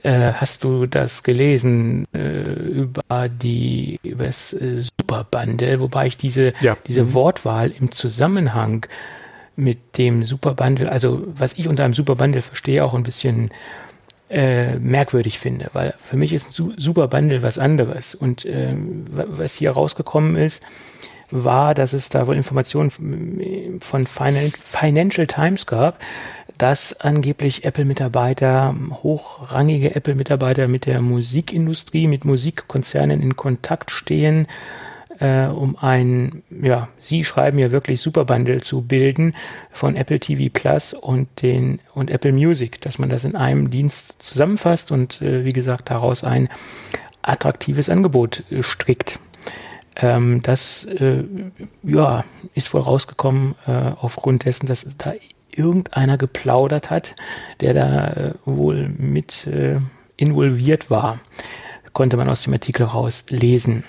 [0.04, 6.18] Äh, hast du das gelesen äh, über die über das äh, Super Bundle, wobei ich
[6.18, 6.76] diese Ja.
[6.88, 7.14] diese Mhm.
[7.14, 8.86] Wortwahl im Zusammenhang
[9.56, 13.52] mit dem Super Bundle, also was ich unter einem Super Bundle verstehe, auch ein bisschen
[14.30, 18.14] äh, merkwürdig finde, weil für mich ist ein Su Super Bundle was anderes.
[18.16, 20.64] Und ähm, wa- was hier rausgekommen ist,
[21.30, 26.00] war, dass es da wohl Informationen von Finan Financial Times gab,
[26.58, 34.48] dass angeblich Apple-Mitarbeiter, hochrangige Apple-Mitarbeiter mit der Musikindustrie, mit Musikkonzernen in Kontakt stehen,
[35.20, 39.36] äh, um ein, ja, sie schreiben ja wirklich Super Bundle zu bilden
[39.72, 44.22] von Apple TV Plus und den und Apple Music, dass man das in einem Dienst
[44.22, 46.50] zusammenfasst und äh, wie gesagt daraus ein
[47.22, 49.20] attraktives Angebot äh, strickt.
[49.96, 51.24] Ähm, das äh,
[51.84, 52.24] ja,
[52.56, 55.14] ist wohl rausgekommen äh, aufgrund dessen, dass da
[55.58, 57.16] irgendeiner geplaudert hat,
[57.62, 59.80] der da äh, wohl mit äh,
[60.18, 61.20] involviert war.
[61.94, 63.84] Konnte man aus dem Artikel rauslesen.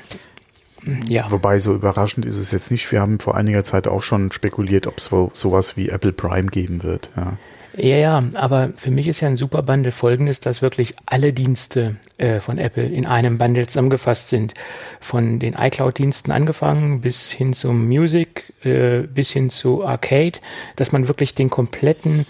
[1.08, 1.30] Ja.
[1.30, 2.90] Wobei so überraschend ist es jetzt nicht.
[2.92, 6.48] Wir haben vor einiger Zeit auch schon spekuliert, ob es so, sowas wie Apple Prime
[6.48, 7.10] geben wird.
[7.16, 7.38] Ja.
[7.76, 11.96] Ja, ja, aber für mich ist ja ein super Bundle folgendes, dass wirklich alle Dienste
[12.18, 14.54] äh, von Apple in einem Bundle zusammengefasst sind.
[15.00, 20.38] Von den iCloud-Diensten angefangen bis hin zum Music, äh, bis hin zu Arcade,
[20.76, 22.26] dass man wirklich den kompletten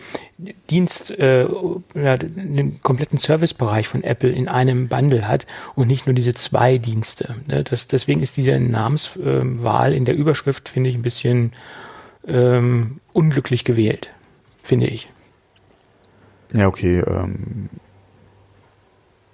[0.71, 1.47] Dienst, äh,
[1.95, 6.79] ja, den kompletten Servicebereich von Apple in einem Bundle hat und nicht nur diese zwei
[6.79, 7.35] Dienste.
[7.49, 7.65] Ne?
[7.65, 11.53] Das, deswegen ist diese Namenswahl in der Überschrift, finde ich, ein bisschen
[12.27, 14.09] ähm, unglücklich gewählt,
[14.63, 15.11] finde ich.
[16.55, 17.01] Ja, okay.
[17.07, 17.69] Ähm,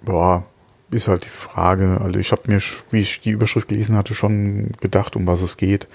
[0.01, 0.43] boah,
[0.91, 1.99] ist halt die Frage.
[2.03, 5.55] Also ich habe mir, wie ich die Überschrift gelesen hatte, schon gedacht, um was es
[5.57, 5.87] geht.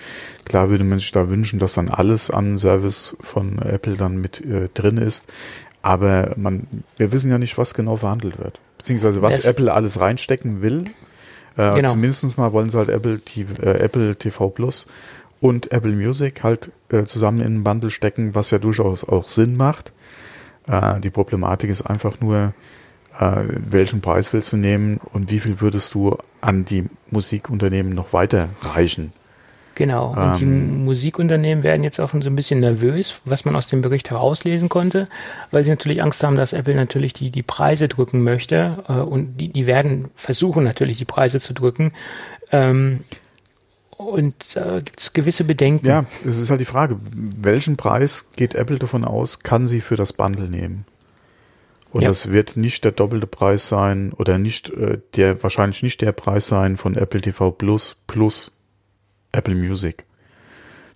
[0.45, 4.41] Klar würde man sich da wünschen, dass dann alles an Service von Apple dann mit
[4.45, 5.31] äh, drin ist.
[5.83, 8.59] Aber man, wir wissen ja nicht, was genau verhandelt wird.
[8.79, 10.87] Beziehungsweise was Das- Apple alles reinstecken will.
[11.57, 11.91] Äh, Genau.
[11.91, 14.87] Zumindest mal wollen sie halt Apple TV, äh, Apple TV Plus
[15.41, 19.57] und Apple Music halt äh, zusammen in einen Bundle stecken, was ja durchaus auch Sinn
[19.57, 19.93] macht.
[20.67, 22.53] Äh, die Problematik ist einfach nur,
[23.19, 28.13] äh, welchen Preis willst du nehmen und wie viel würdest du an die Musikunternehmen noch
[28.13, 29.13] weiterreichen?
[29.77, 30.15] Genau.
[30.17, 30.85] Und die Ähm.
[30.85, 34.71] Musikunternehmen werden jetzt auch schon so ein bisschen nervös, was man aus dem Bericht herauslesen
[34.71, 35.07] konnte,
[35.51, 38.83] weil sie natürlich Angst haben, dass Apple natürlich die, die Preise drücken möchte.
[38.89, 41.93] Äh, und die, die werden versuchen natürlich die Preise zu drücken.
[42.53, 43.01] Ähm,
[43.97, 45.87] und da gibt es gewisse Bedenken.
[45.87, 46.99] Ja, es ist halt die Frage,
[47.37, 50.85] welchen Preis geht Apple davon aus, kann sie für das Bundle nehmen?
[51.93, 52.09] Und Ja.
[52.09, 56.47] das wird nicht der doppelte Preis sein oder nicht äh, der wahrscheinlich nicht der Preis
[56.47, 58.53] sein von Apple TV Plus plus
[59.33, 60.05] Apple Music.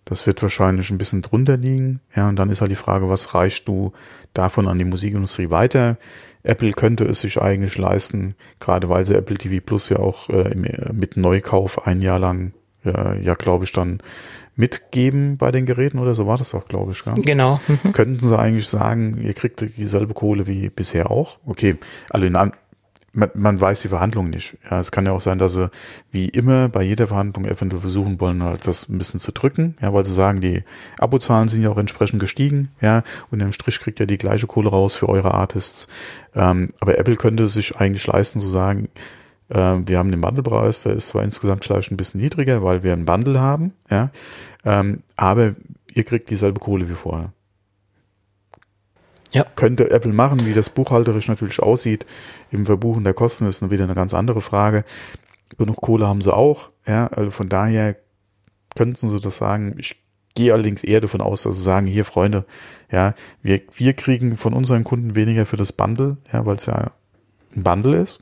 [0.04, 2.00] Das wird wahrscheinlich ein bisschen drunter liegen.
[2.16, 3.92] Ja, und dann ist halt die Frage, was reichst du
[4.34, 5.96] davon an die Musikindustrie weiter?
[6.42, 10.52] Apple könnte es sich eigentlich leisten, gerade weil sie Apple TV Plus ja auch äh,
[10.52, 12.52] im, äh, mit Neukauf ein Jahr lang,
[12.84, 14.00] äh, ja, glaube ich, dann
[14.56, 17.04] mitgeben bei den Geräten oder so war das auch, glaube ich.
[17.06, 17.14] Ja?
[17.14, 17.60] Genau.
[17.66, 17.92] Mhm.
[17.92, 21.38] Könnten sie eigentlich sagen, ihr kriegt dieselbe Kohle wie bisher auch?
[21.46, 21.76] Okay,
[22.10, 22.52] also in, an-
[23.12, 24.56] man, man weiß die Verhandlungen nicht.
[24.70, 25.70] Ja, es kann ja auch sein, dass sie
[26.12, 29.92] wie immer bei jeder Verhandlung eventuell versuchen wollen, halt das ein bisschen zu drücken, ja,
[29.92, 30.62] weil sie sagen, die
[30.98, 34.68] Abozahlen sind ja auch entsprechend gestiegen, ja, und im Strich kriegt ja die gleiche Kohle
[34.70, 35.88] raus für eure Artists.
[36.34, 38.88] Ähm, aber Apple könnte sich eigentlich leisten zu sagen,
[39.52, 43.04] wir haben den Bundlepreis, der ist zwar insgesamt vielleicht ein bisschen niedriger, weil wir einen
[43.04, 44.10] Bundle haben, ja,
[44.64, 45.54] ähm, aber
[45.92, 47.32] ihr kriegt dieselbe Kohle wie vorher.
[49.32, 49.44] Ja.
[49.56, 52.04] Könnte Apple machen, wie das buchhalterisch natürlich aussieht.
[52.50, 54.84] Im Verbuchen der Kosten ist wieder eine ganz andere Frage.
[55.56, 57.96] Genug Kohle haben sie auch, ja, also von daher
[58.76, 59.74] könnten sie das sagen.
[59.78, 59.96] Ich
[60.34, 62.44] gehe allerdings eher davon aus, dass sie sagen, hier Freunde,
[62.90, 66.92] ja, wir, wir kriegen von unseren Kunden weniger für das Bundle, ja, weil es ja
[67.54, 68.20] ein Bundle ist.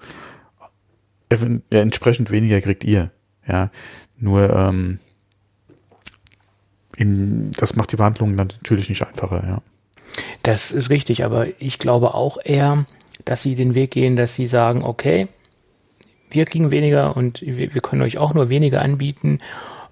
[1.71, 3.11] Entsprechend weniger kriegt ihr,
[3.47, 3.71] ja.
[4.19, 4.99] Nur, ähm,
[6.97, 9.62] in, das macht die Verhandlungen dann natürlich nicht einfacher, ja.
[10.43, 12.85] Das ist richtig, aber ich glaube auch eher,
[13.25, 15.29] dass sie den Weg gehen, dass sie sagen, okay,
[16.31, 19.38] wir kriegen weniger und wir, wir können euch auch nur weniger anbieten,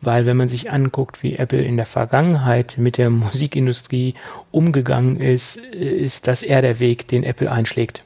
[0.01, 4.14] weil wenn man sich anguckt, wie Apple in der Vergangenheit mit der Musikindustrie
[4.51, 8.05] umgegangen ist, ist das eher der Weg, den Apple einschlägt.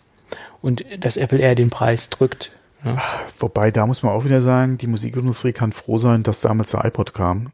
[0.63, 2.53] Und dass Apple eher den Preis drückt.
[2.85, 2.99] Ne?
[3.39, 6.85] Wobei, da muss man auch wieder sagen, die Musikindustrie kann froh sein, dass damals der
[6.85, 7.51] iPod kam.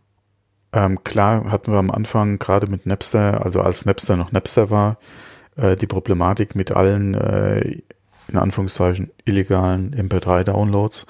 [0.72, 4.98] Ähm, klar hatten wir am Anfang gerade mit Napster, also als Napster noch Napster war,
[5.56, 7.80] äh, die Problematik mit allen, äh,
[8.28, 11.06] in Anführungszeichen, illegalen MP3-Downloads.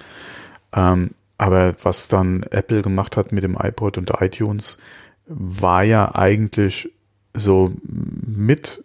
[0.74, 4.78] Ähm, aber was dann Apple gemacht hat mit dem iPod und iTunes,
[5.26, 6.92] war ja eigentlich
[7.34, 8.84] so mit,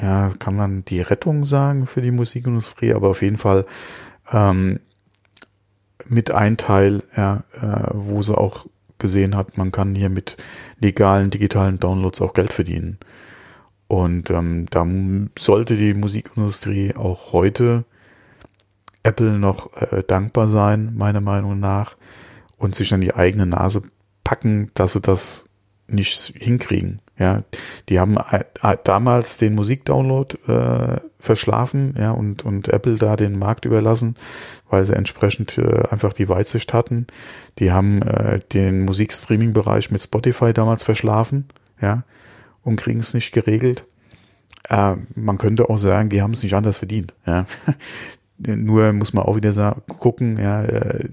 [0.00, 3.66] ja, kann man die Rettung sagen für die Musikindustrie, aber auf jeden Fall
[4.32, 4.80] ähm,
[6.06, 8.66] mit ein Teil, ja, äh, wo sie auch
[8.98, 10.36] gesehen hat, man kann hier mit
[10.78, 12.98] legalen digitalen Downloads auch Geld verdienen.
[13.88, 14.86] Und ähm, da
[15.38, 17.84] sollte die Musikindustrie auch heute
[19.02, 21.96] Apple noch äh, dankbar sein, meiner Meinung nach,
[22.56, 23.82] und sich an die eigene Nase
[24.22, 25.48] packen, dass sie das
[25.88, 27.00] nicht hinkriegen.
[27.20, 27.42] Ja,
[27.90, 28.16] die haben
[28.84, 34.16] damals den Musikdownload äh, verschlafen, ja, und, und Apple da den Markt überlassen,
[34.70, 37.06] weil sie entsprechend äh, einfach die Weitsicht hatten.
[37.58, 42.04] Die haben äh, den Musikstreaming-Bereich mit Spotify damals verschlafen, ja,
[42.62, 43.84] und kriegen es nicht geregelt.
[44.70, 47.44] Äh, man könnte auch sagen, die haben es nicht anders verdient, ja.
[48.38, 51.06] Nur muss man auch wieder sagen, gucken, ja, äh,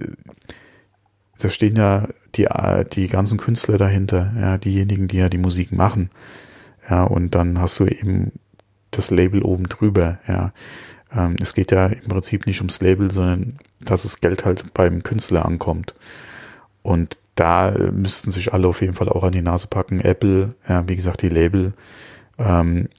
[1.40, 5.72] da stehen ja die, äh, die ganzen Künstler dahinter, ja, diejenigen, die ja die Musik
[5.72, 6.10] machen.
[6.90, 8.32] Ja, und dann hast du eben
[8.92, 10.54] das Label oben drüber, ja.
[11.16, 15.04] Ähm, es geht ja im Prinzip nicht ums Label, sondern dass das Geld halt beim
[15.04, 15.94] Künstler ankommt.
[16.84, 20.00] Und da müssten sich alle auf jeden Fall auch an die Nase packen.
[20.00, 21.74] Apple, ja, wie gesagt, die Label,
[22.40, 22.90] ähm,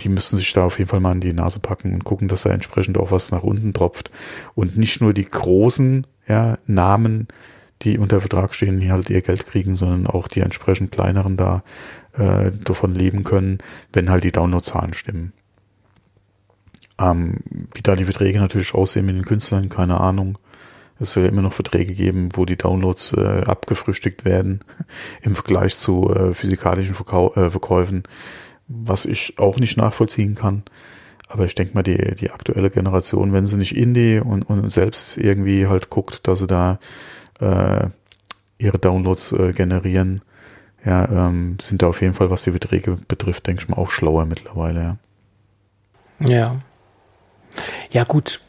[0.00, 2.42] die müssten sich da auf jeden Fall mal an die Nase packen und gucken, dass
[2.42, 4.10] da entsprechend auch was nach unten tropft.
[4.54, 7.28] Und nicht nur die großen ja, Namen,
[7.82, 11.62] die unter Vertrag stehen, die halt ihr Geld kriegen, sondern auch die entsprechend kleineren da
[12.12, 13.58] äh, davon leben können,
[13.92, 15.32] wenn halt die Downloadzahlen stimmen.
[17.00, 17.36] Ähm,
[17.74, 20.38] wie da die Verträge natürlich aussehen mit den Künstlern, keine Ahnung.
[21.00, 24.64] Es soll ja immer noch Verträge geben, wo die Downloads äh, abgefrühstückt werden
[25.22, 28.02] im Vergleich zu äh, physikalischen Verkau äh, Verkäufen
[28.68, 30.62] was ich auch nicht nachvollziehen kann.
[31.28, 35.18] Aber ich denke mal, die, die aktuelle Generation, wenn sie nicht Indie und, und selbst
[35.18, 36.78] irgendwie halt guckt, dass sie da
[37.40, 37.88] äh,
[38.58, 40.22] ihre Downloads äh, generieren,
[40.84, 43.90] ja, ähm, sind da auf jeden Fall, was die Beträge betrifft, denke ich mal, auch
[43.90, 44.96] schlauer mittlerweile, ja.
[46.26, 46.56] Ja.
[47.90, 48.40] Ja, gut.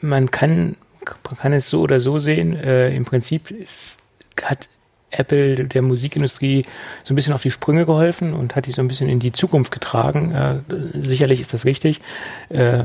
[0.00, 0.76] Man kann,
[1.24, 2.54] man kann es so oder so sehen.
[2.54, 3.98] Äh, Im Prinzip ist,
[4.42, 4.68] hat
[5.10, 6.64] Apple der Musikindustrie
[7.04, 9.32] so ein bisschen auf die Sprünge geholfen und hat die so ein bisschen in die
[9.32, 10.32] Zukunft getragen.
[10.32, 10.58] Äh,
[10.94, 12.00] sicherlich ist das richtig.
[12.48, 12.84] Äh,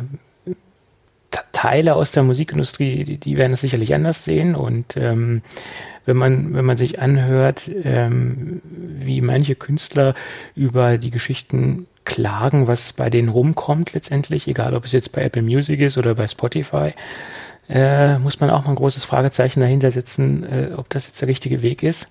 [1.52, 5.42] Teile aus der Musikindustrie, die, die, werden das sicherlich anders sehen und ähm,
[6.06, 10.14] wenn man wenn man sich anhört, ähm, wie manche Künstler
[10.56, 15.42] über die Geschichten klagen, was bei denen rumkommt letztendlich, egal ob es jetzt bei Apple
[15.42, 16.94] Music ist oder bei Spotify,
[17.70, 21.28] äh, muss man auch mal ein großes Fragezeichen dahinter setzen, äh, ob das jetzt der
[21.28, 22.10] richtige Weg ist.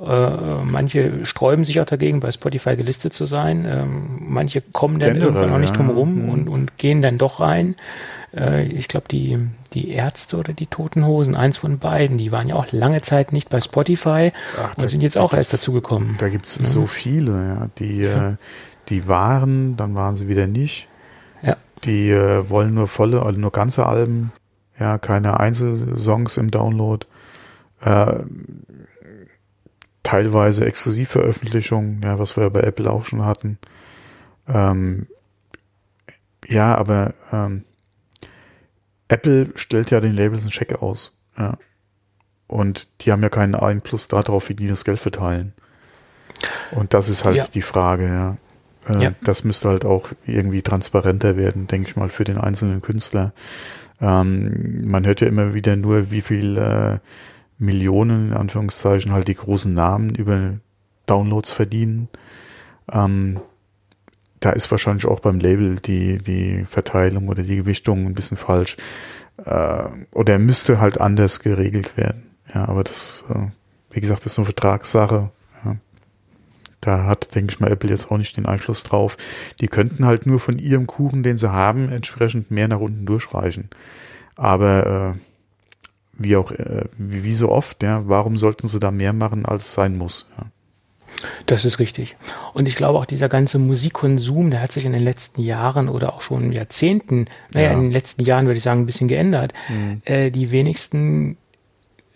[0.00, 0.30] Äh,
[0.64, 3.66] manche sträuben sich auch dagegen, bei Spotify gelistet zu sein.
[3.68, 6.32] Ähm, manche kommen dann Generell, irgendwann auch nicht drum rum ja.
[6.32, 6.52] und, mhm.
[6.52, 7.74] und gehen dann doch rein.
[8.32, 9.38] Äh, ich glaube, die,
[9.72, 13.32] die Ärzte oder die Toten Hosen, eins von beiden, die waren ja auch lange Zeit
[13.32, 16.16] nicht bei Spotify Ach, und sind jetzt auch erst dazugekommen.
[16.18, 16.64] Da gibt es mhm.
[16.66, 18.30] so viele, ja, die, ja.
[18.30, 18.34] Äh,
[18.88, 20.88] die waren, dann waren sie wieder nicht.
[21.84, 24.32] Die äh, wollen nur volle, also nur ganze Alben
[24.78, 27.06] ja, keine Einzelsongs im Download,
[27.80, 28.20] äh,
[30.02, 33.58] teilweise Exklusivveröffentlichungen, ja, was wir ja bei Apple auch schon hatten.
[34.48, 35.06] Ähm,
[36.46, 37.64] ja, aber ähm,
[39.08, 41.58] Apple stellt ja den Labels einen Check aus, ja.
[42.46, 45.52] Und die haben ja keinen Einfluss darauf, wie die das Geld verteilen.
[46.70, 47.46] Und das ist halt ja.
[47.52, 48.36] die Frage, ja.
[48.88, 49.12] Äh, ja.
[49.22, 53.32] Das müsste halt auch irgendwie transparenter werden, denke ich mal, für den einzelnen Künstler.
[54.00, 56.98] Ähm, man hört ja immer wieder nur, wie viel äh,
[57.58, 60.54] Millionen, in Anführungszeichen, halt die großen Namen über
[61.06, 62.08] Downloads verdienen.
[62.90, 63.40] Ähm,
[64.40, 68.76] da ist wahrscheinlich auch beim Label die, die Verteilung oder die Gewichtung ein bisschen falsch.
[69.44, 72.30] Äh, oder müsste halt anders geregelt werden.
[72.54, 73.48] Ja, aber das, äh,
[73.90, 75.30] wie gesagt, ist eine Vertragssache.
[76.80, 79.16] Da hat, denke ich mal, Apple jetzt auch nicht den Einfluss drauf.
[79.60, 83.68] Die könnten halt nur von ihrem Kuchen, den sie haben, entsprechend mehr nach unten durchreichen.
[84.36, 85.18] Aber äh,
[86.12, 89.66] wie auch, äh, wie, wie so oft, ja, warum sollten sie da mehr machen, als
[89.66, 90.30] es sein muss?
[90.38, 90.46] Ja.
[91.46, 92.16] Das ist richtig.
[92.52, 96.14] Und ich glaube auch dieser ganze Musikkonsum, der hat sich in den letzten Jahren oder
[96.14, 97.72] auch schon Jahrzehnten, naja, ja.
[97.72, 99.52] in den letzten Jahren würde ich sagen, ein bisschen geändert.
[99.68, 100.02] Mhm.
[100.04, 101.36] Äh, die wenigsten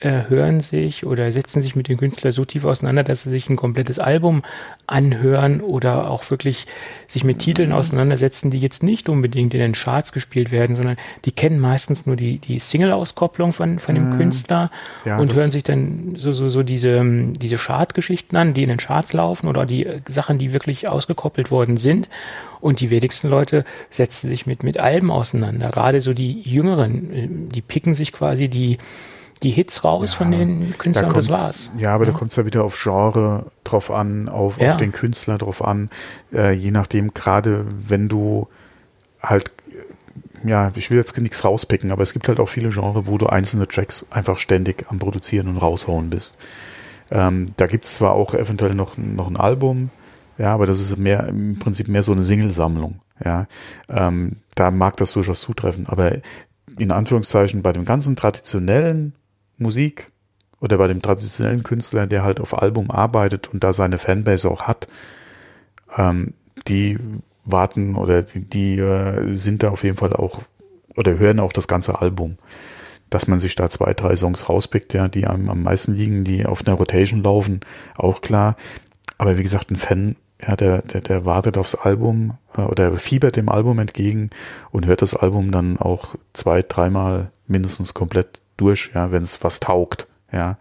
[0.03, 3.49] äh, hören sich oder setzen sich mit dem Künstler so tief auseinander, dass sie sich
[3.49, 4.43] ein komplettes Album
[4.89, 6.67] anhören oder auch wirklich
[7.07, 7.77] sich mit Titeln mhm.
[7.77, 12.17] auseinandersetzen, die jetzt nicht unbedingt in den Charts gespielt werden, sondern die kennen meistens nur
[12.17, 14.17] die, die Single-Auskopplung von, von dem mhm.
[14.17, 14.73] Künstler
[15.05, 17.01] ja, und hören sich dann so, so, so diese,
[17.39, 21.77] diese Chart-Geschichten an, die in den Charts laufen oder die Sachen, die wirklich ausgekoppelt worden
[21.77, 22.09] sind.
[22.61, 25.71] Und die wenigsten Leute setzen sich mit, mit Alben auseinander.
[25.71, 28.79] Gerade so die Jüngeren, äh, die picken sich quasi die,
[29.43, 31.71] die Hits raus ja, von den Künstlern da das war's.
[31.79, 32.13] Ja, aber ja.
[32.13, 34.71] da kommt es ja wieder auf Genre drauf an, auf, ja.
[34.71, 35.91] auf den Künstler drauf an.
[36.33, 38.49] Äh, je nachdem, gerade wenn du
[39.23, 39.51] halt,
[40.45, 43.27] ja, ich will jetzt nichts rauspicken, aber es gibt halt auch viele Genre, wo du
[43.27, 46.37] einzelne Tracks einfach ständig am Produzieren und raushauen bist.
[47.11, 49.91] Ähm, da gibt es zwar auch eventuell noch, noch ein Album,
[50.39, 53.01] ja, aber das ist mehr im Prinzip mehr so eine Singlesammlung.
[53.25, 53.47] Ja,
[53.89, 55.87] ähm, da mag das durchaus zutreffen.
[55.87, 56.13] Aber
[56.79, 59.15] in Anführungszeichen bei dem ganzen traditionellen
[59.63, 60.11] Musik
[60.61, 64.63] oder bei dem traditionellen Künstler, der halt auf Album arbeitet und da seine Fanbase auch
[64.63, 64.89] hat,
[65.97, 66.35] ähm,
[66.69, 66.99] die
[67.45, 70.41] warten oder die, die äh, sind da auf jeden Fall auch
[70.97, 72.37] oder hören auch das ganze Album.
[73.11, 76.47] Dass man sich da zwei, drei Songs rauspickt, ja, die am, am meisten liegen, die
[76.47, 77.61] auf einer Rotation laufen,
[77.97, 78.57] auch klar.
[79.19, 83.37] Aber wie gesagt, ein Fan, ja, der, der, der wartet aufs Album äh, oder fiebert
[83.37, 84.31] dem Album entgegen
[84.71, 89.61] und hört das Album dann auch zwei, dreimal mindestens komplett durch, ja, wenn es was
[89.61, 90.59] taugt, ja.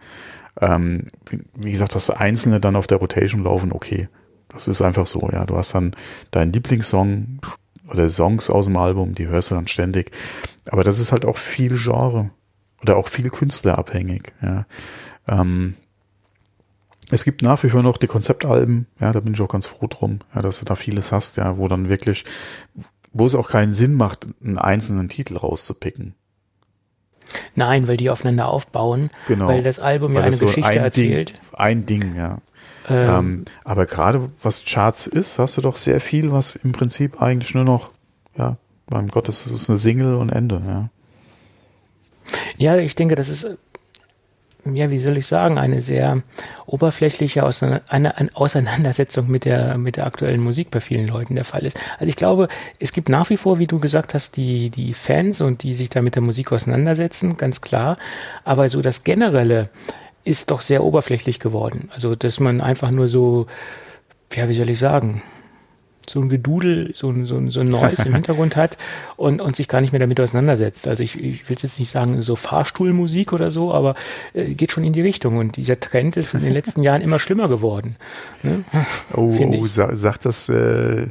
[0.60, 1.06] Ähm,
[1.54, 4.08] wie, gesagt, das Einzelne dann auf der Rotation laufen, okay.
[4.48, 5.46] Das ist einfach so, ja.
[5.46, 5.96] Du hast dann
[6.30, 7.40] deinen Lieblingssong
[7.88, 10.10] oder Songs aus dem Album, die hörst du dann ständig.
[10.68, 12.30] Aber das ist halt auch viel Genre
[12.82, 14.66] oder auch viel künstlerabhängig, ja.
[15.28, 15.74] Ähm,
[17.10, 19.86] es gibt nach wie vor noch die Konzeptalben, ja, da bin ich auch ganz froh
[19.86, 22.24] drum, ja, dass du da vieles hast, ja, wo dann wirklich,
[23.12, 26.14] wo es auch keinen Sinn macht, einen einzelnen Titel rauszupicken.
[27.54, 29.48] Nein, weil die aufeinander aufbauen, genau.
[29.48, 31.30] weil das Album weil ja eine so Geschichte ein erzählt.
[31.30, 32.38] Ding, ein Ding, ja.
[32.88, 37.20] Ähm, ähm, aber gerade was Charts ist, hast du doch sehr viel, was im Prinzip
[37.20, 37.90] eigentlich nur noch,
[38.36, 40.88] ja, beim Gott, das ist eine Single und Ende, ja.
[42.56, 43.46] Ja, ich denke, das ist
[44.64, 46.22] ja, wie soll ich sagen, eine sehr
[46.66, 51.78] oberflächliche Auseinandersetzung mit der, mit der aktuellen Musik bei vielen Leuten der Fall ist.
[51.94, 52.48] Also ich glaube,
[52.78, 55.88] es gibt nach wie vor, wie du gesagt hast, die, die Fans und die sich
[55.90, 57.98] da mit der Musik auseinandersetzen, ganz klar.
[58.44, 59.68] Aber so das Generelle
[60.24, 61.90] ist doch sehr oberflächlich geworden.
[61.92, 63.46] Also, dass man einfach nur so,
[64.32, 65.22] ja, wie soll ich sagen,
[66.08, 68.78] so ein Gedudel, so ein, so ein, so ein Neues im Hintergrund hat
[69.16, 70.86] und, und sich gar nicht mehr damit auseinandersetzt.
[70.88, 73.94] Also ich, ich will jetzt nicht sagen so Fahrstuhlmusik oder so, aber
[74.34, 77.18] äh, geht schon in die Richtung und dieser Trend ist in den letzten Jahren immer
[77.18, 77.96] schlimmer geworden.
[78.42, 78.64] Ne?
[79.14, 81.06] Oh, oh sa sagt das äh,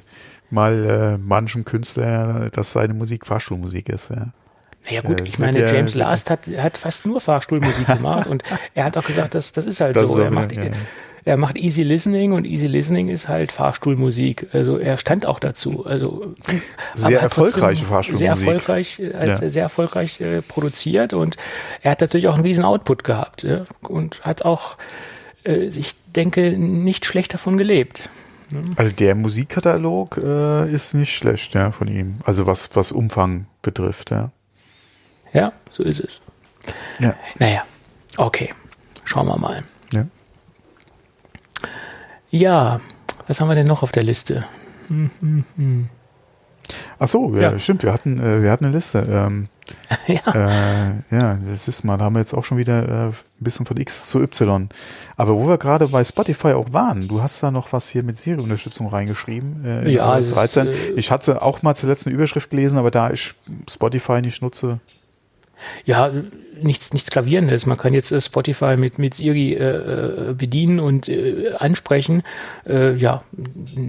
[0.49, 4.09] mal äh, manchem Künstler, dass seine Musik Fahrstuhlmusik ist.
[4.09, 4.27] Ja.
[4.85, 8.97] Naja gut, ich meine, James Last hat, hat fast nur Fahrstuhlmusik gemacht und er hat
[8.97, 10.17] auch gesagt, das, das ist halt das so.
[10.17, 10.63] Ist er macht, ja
[11.23, 14.47] er macht Easy Listening und Easy Listening ist halt Fahrstuhlmusik.
[14.53, 15.85] Also er stand auch dazu.
[15.85, 16.35] Also
[16.95, 18.37] sehr erfolgreiche Fahrstuhlmusik.
[18.37, 19.49] Sehr erfolgreich, äh, ja.
[19.49, 21.37] sehr erfolgreich äh, produziert und
[21.81, 24.77] er hat natürlich auch einen riesen Output gehabt ja, und hat auch,
[25.45, 28.09] äh, ich denke, nicht schlecht davon gelebt.
[28.49, 28.61] Ne?
[28.75, 32.15] Also der Musikkatalog äh, ist nicht schlecht, ja, von ihm.
[32.23, 34.31] Also was, was Umfang betrifft, ja.
[35.33, 36.21] Ja, so ist es.
[36.99, 37.15] Ja.
[37.39, 37.63] Naja,
[38.17, 38.49] okay.
[39.05, 39.63] Schauen wir mal.
[42.31, 42.79] Ja.
[43.27, 44.45] Was haben wir denn noch auf der Liste?
[44.87, 45.89] Hm, hm, hm.
[46.99, 47.59] Ach so, ja, ja.
[47.59, 47.83] stimmt.
[47.83, 49.05] Wir hatten, äh, wir hatten eine Liste.
[49.09, 49.47] Ähm,
[50.07, 50.33] ja.
[50.33, 53.65] Äh, ja, das ist mal, da haben wir jetzt auch schon wieder äh, ein bisschen
[53.65, 54.69] von X zu Y.
[55.17, 58.17] Aber wo wir gerade bei Spotify auch waren, du hast da noch was hier mit
[58.17, 59.65] Siri-Unterstützung reingeschrieben.
[59.65, 60.67] Äh, ja, 13.
[60.67, 63.33] Ist, äh, ich hatte auch mal zur letzten Überschrift gelesen, aber da ich
[63.69, 64.79] Spotify nicht nutze,
[65.85, 66.11] ja,
[66.61, 67.65] nichts, nichts Gravierendes.
[67.65, 72.23] Man kann jetzt äh, Spotify mit, mit Siri äh, äh, bedienen und äh, ansprechen.
[72.67, 73.23] Äh, ja,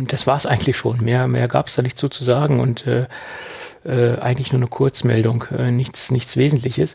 [0.08, 1.02] das war's eigentlich schon.
[1.04, 3.06] Mehr, mehr gab's da nicht so zu sagen und äh,
[3.84, 6.94] äh, eigentlich nur eine Kurzmeldung, äh, nichts, nichts Wesentliches.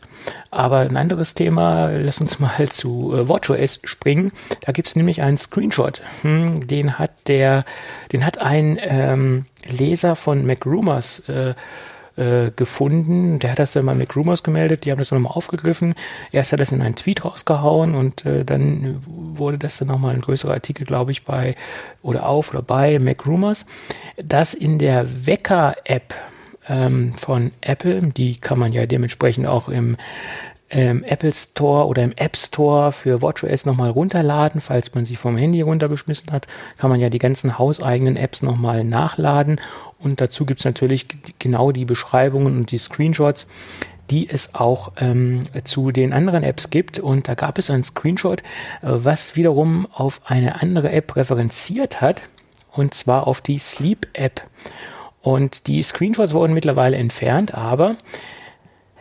[0.50, 4.32] Aber ein anderes Thema, lass uns mal zu äh, WatchOS springen.
[4.62, 6.02] Da gibt's nämlich einen Screenshot.
[6.22, 7.64] Hm, den hat der,
[8.12, 11.54] den hat ein ähm, Leser von MacRumors äh,
[12.18, 13.38] äh, gefunden.
[13.38, 15.94] Der hat das dann mal mit Rumors gemeldet, die haben das nochmal aufgegriffen.
[16.32, 20.14] Erst hat er das in einen Tweet rausgehauen und äh, dann wurde das dann nochmal
[20.14, 21.54] ein größerer Artikel, glaube ich, bei
[22.02, 23.66] oder auf oder bei Mac Rumors,
[24.16, 26.14] dass in der Wecker-App
[26.68, 29.96] ähm, von Apple, die kann man ja dementsprechend auch im
[30.70, 34.60] ähm, Apple Store oder im App Store für WatchOS nochmal runterladen.
[34.60, 36.46] Falls man sie vom Handy runtergeschmissen hat,
[36.76, 39.60] kann man ja die ganzen hauseigenen Apps nochmal nachladen.
[39.98, 41.06] Und dazu gibt's natürlich
[41.38, 43.46] genau die Beschreibungen und die Screenshots,
[44.10, 46.98] die es auch ähm, zu den anderen Apps gibt.
[46.98, 48.44] Und da gab es einen Screenshot, äh,
[48.82, 52.22] was wiederum auf eine andere App referenziert hat,
[52.72, 54.42] und zwar auf die Sleep App.
[55.20, 57.96] Und die Screenshots wurden mittlerweile entfernt, aber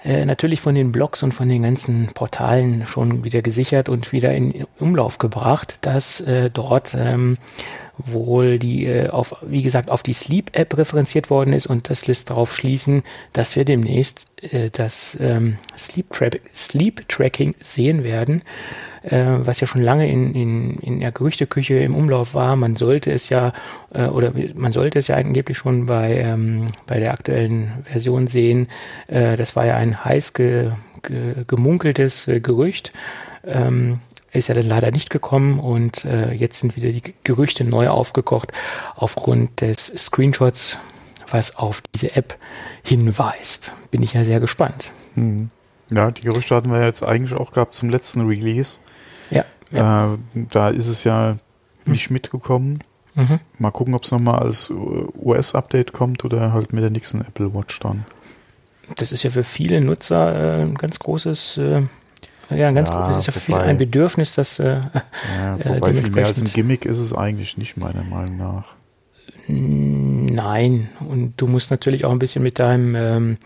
[0.04, 4.34] äh, natürlich von den Blogs und von den ganzen Portalen schon wieder gesichert und wieder
[4.34, 7.38] in Umlauf gebracht, dass äh, dort ähm,
[7.98, 12.30] wohl die äh, auf, wie gesagt, auf die Sleep-App referenziert worden ist und das lässt
[12.30, 18.44] darauf schließen, dass wir demnächst äh, das ähm, Sleep-Tracking Sleep sehen werden,
[19.04, 22.56] äh, was ja schon lange in, in, in der Gerüchteküche im Umlauf war.
[22.56, 23.52] Man sollte es ja,
[23.94, 28.68] äh, oder man sollte es ja angeblich schon bei, ähm, bei der aktuellen Version sehen.
[29.08, 30.72] Äh, das war ja ein heiß ge,
[31.02, 32.94] ge, gemunkeltes äh, Gerücht.
[33.46, 37.90] Ähm, ist ja dann leider nicht gekommen und äh, jetzt sind wieder die Gerüchte neu
[37.90, 38.52] aufgekocht
[38.96, 40.78] aufgrund des Screenshots,
[41.30, 42.38] was auf diese App
[42.84, 43.74] hinweist.
[43.92, 44.92] Bin ich ja sehr gespannt.
[45.16, 45.50] Hm.
[45.90, 48.80] Ja, die Gerüchte hatten wir jetzt eigentlich auch gehabt zum letzten Release.
[49.30, 49.46] Ja.
[49.72, 50.14] ja.
[50.14, 51.38] Äh, da ist es ja
[51.86, 52.84] nicht mitgekommen.
[53.16, 53.40] Mhm.
[53.58, 57.80] Mal gucken, ob es nochmal als US-Update kommt oder halt mit der nächsten Apple Watch
[57.80, 58.06] dann.
[58.96, 61.84] Das ist ja für viele Nutzer äh, ein ganz großes äh,
[62.50, 64.80] ja, ganz ja, Es ist ja für viele ein Bedürfnis, das äh,
[65.38, 68.76] ja, äh, wobei viel mehr als ein Gimmick ist es eigentlich nicht, meiner Meinung nach.
[69.48, 73.38] Nein, und du musst natürlich auch ein bisschen mit deinem ähm,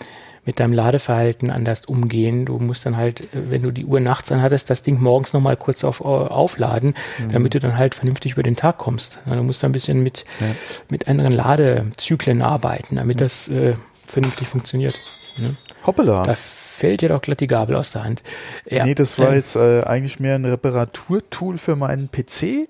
[0.46, 2.46] mit deinem Ladeverhalten anders umgehen.
[2.46, 5.84] Du musst dann halt, wenn du die Uhr nachts anhattest, das Ding morgens nochmal kurz
[5.84, 7.32] auf, aufladen, mhm.
[7.32, 9.20] damit du dann halt vernünftig über den Tag kommst.
[9.26, 10.48] Du musst da ein bisschen mit, ja.
[10.90, 13.20] mit anderen Ladezyklen arbeiten, damit mhm.
[13.20, 13.76] das äh,
[14.08, 14.96] vernünftig funktioniert.
[15.40, 15.56] Ne?
[15.86, 16.24] Hoppala.
[16.24, 16.34] Da
[16.72, 18.24] fällt dir doch glatt die Gabel aus der Hand.
[18.66, 18.86] Ja.
[18.86, 22.68] Nee, das war ähm, jetzt äh, eigentlich mehr ein Reparaturtool für meinen PC, äh,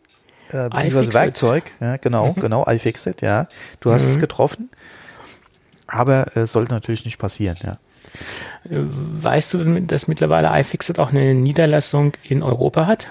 [0.70, 1.64] beziehungsweise Werkzeug.
[1.80, 2.42] Ja, genau, mhm.
[2.42, 3.48] genau, iFixit, ja.
[3.80, 4.12] Du hast mhm.
[4.12, 4.70] es getroffen.
[5.88, 7.78] Aber es äh, sollte natürlich nicht passieren, ja.
[8.66, 13.08] Äh, weißt du, dass mittlerweile iFixit auch eine Niederlassung in Europa hat?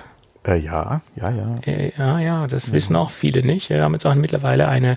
[0.46, 1.54] Äh, ja, ja, ja.
[1.66, 2.72] Äh, ja, ja, das ja.
[2.72, 3.68] wissen auch viele nicht.
[3.68, 4.96] Wir haben jetzt auch mittlerweile eine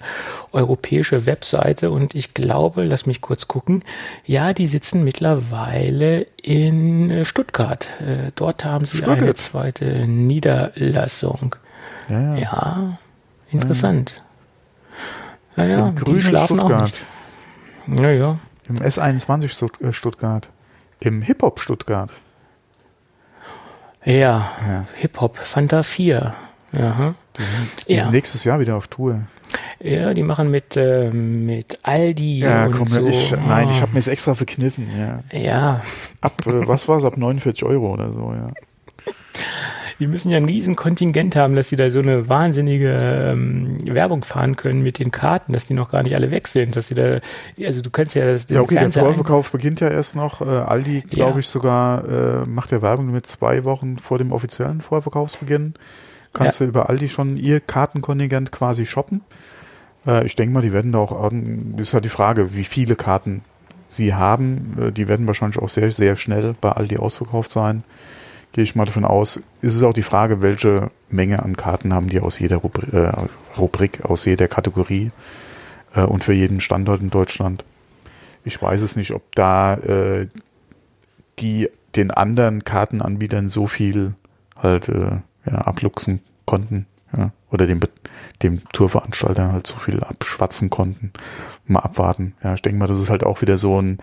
[0.53, 3.83] europäische Webseite und ich glaube, lass mich kurz gucken.
[4.25, 7.89] Ja, die sitzen mittlerweile in äh, Stuttgart.
[7.99, 9.19] Äh, dort haben sie Stuttgart.
[9.19, 11.55] eine zweite Niederlassung.
[12.07, 12.97] Ja, ja.
[13.51, 14.23] interessant.
[15.57, 16.81] Ja, ja, Im die schlafen Stuttgart.
[16.81, 16.85] auch
[17.87, 17.99] nicht.
[17.99, 18.39] Ja, ja.
[18.69, 20.49] Im S21 Stuttgart.
[21.01, 22.11] Im Hip-Hop Stuttgart.
[24.05, 24.85] Ja, ja.
[24.97, 26.33] Hip-Hop, Fanta 4.
[26.73, 27.15] Aha.
[27.87, 28.03] Die, ja.
[28.03, 29.21] sind nächstes Jahr wieder auf Tour.
[29.79, 33.05] Ja, die machen mit, äh, mit Aldi ja, und komm, so.
[33.05, 33.81] Ich, nein, ich ah.
[33.81, 34.87] habe mir es extra verkniffen.
[34.97, 35.37] Ja.
[35.37, 35.81] ja.
[36.21, 38.47] Ab, äh, was war es, ab 49 Euro oder so, ja
[39.99, 44.23] die müssen ja ein riesen Kontingent haben, dass sie da so eine wahnsinnige ähm, Werbung
[44.23, 46.95] fahren können mit den Karten, dass die noch gar nicht alle weg sind, dass sie
[46.95, 47.19] da,
[47.65, 50.41] also du kannst ja das Ja, okay, Fernseher der Vorverkauf beginnt ja erst noch.
[50.41, 51.39] Äh, Aldi, glaube ja.
[51.39, 55.73] ich, sogar äh, macht ja Werbung mit zwei Wochen vor dem offiziellen Vorverkaufsbeginn.
[56.33, 56.65] Kannst ja.
[56.65, 59.21] du über Aldi schon ihr Kartenkontingent quasi shoppen.
[60.05, 62.95] Äh, ich denke mal, die werden da auch, das ist halt die Frage, wie viele
[62.95, 63.41] Karten
[63.87, 64.77] sie haben.
[64.79, 67.83] Äh, die werden wahrscheinlich auch sehr, sehr schnell bei Aldi ausverkauft sein
[68.53, 72.07] gehe ich mal davon aus, ist es auch die Frage, welche Menge an Karten haben
[72.07, 73.11] die aus jeder Rubrik, äh,
[73.57, 75.09] Rubrik aus jeder Kategorie
[75.95, 77.65] äh, und für jeden Standort in Deutschland.
[78.45, 80.27] Ich weiß es nicht, ob da äh,
[81.39, 84.13] die den anderen Kartenanbietern so viel
[84.57, 86.85] halt äh, ja, abluchsen konnten
[87.15, 87.79] ja, oder dem,
[88.41, 91.11] dem Tourveranstalter halt so viel abschwatzen konnten.
[91.65, 92.33] Mal abwarten.
[92.43, 93.97] Ja, ich denke mal, das ist halt auch wieder so ein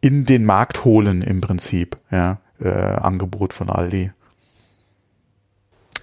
[0.00, 1.96] in den Markt holen im Prinzip.
[2.10, 4.10] Ja, äh, Angebot von Aldi.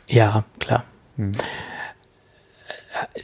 [0.09, 0.84] Ja, klar.
[1.18, 1.32] Hm.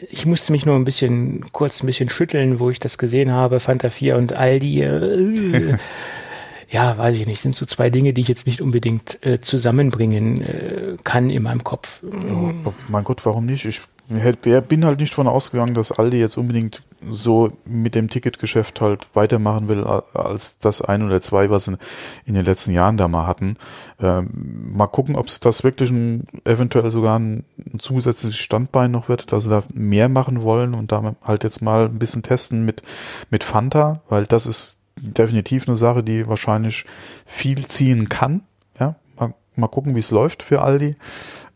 [0.10, 3.60] Ich musste mich nur ein bisschen kurz ein bisschen schütteln, wo ich das gesehen habe,
[3.60, 4.82] Fanta 4 und Aldi.
[4.82, 5.78] Äh,
[6.70, 10.42] ja, weiß ich nicht, sind so zwei Dinge, die ich jetzt nicht unbedingt äh, zusammenbringen
[10.42, 12.02] äh, kann in meinem Kopf.
[12.04, 13.66] Oh, mein Gott, warum nicht?
[13.66, 19.16] Ich bin halt nicht von ausgegangen, dass Aldi jetzt unbedingt so mit dem Ticketgeschäft halt
[19.16, 21.78] weitermachen will, als das ein oder zwei, was in,
[22.26, 23.58] in den letzten Jahren da mal hatten.
[24.00, 29.10] Ähm, mal gucken, ob es das wirklich ein, eventuell sogar ein, ein, zusätzliches Standbein noch
[29.10, 32.66] wird, dass sie da mehr machen wollen und da halt jetzt mal ein bisschen testen
[32.66, 32.82] mit,
[33.30, 36.86] mit Fanta, weil das ist definitiv eine Sache, die wahrscheinlich
[37.26, 38.42] viel ziehen kann.
[38.80, 40.96] Ja, mal, mal gucken, wie es läuft für Aldi.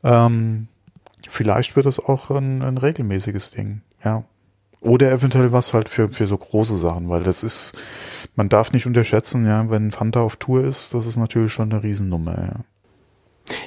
[0.04, 0.68] Ähm,
[1.28, 4.24] vielleicht wird es auch ein, ein regelmäßiges Ding, ja.
[4.82, 7.74] Oder eventuell was halt für, für so große Sachen, weil das ist,
[8.36, 11.84] man darf nicht unterschätzen, ja, wenn Fanta auf Tour ist, das ist natürlich schon eine
[11.84, 12.60] Riesennummer, ja.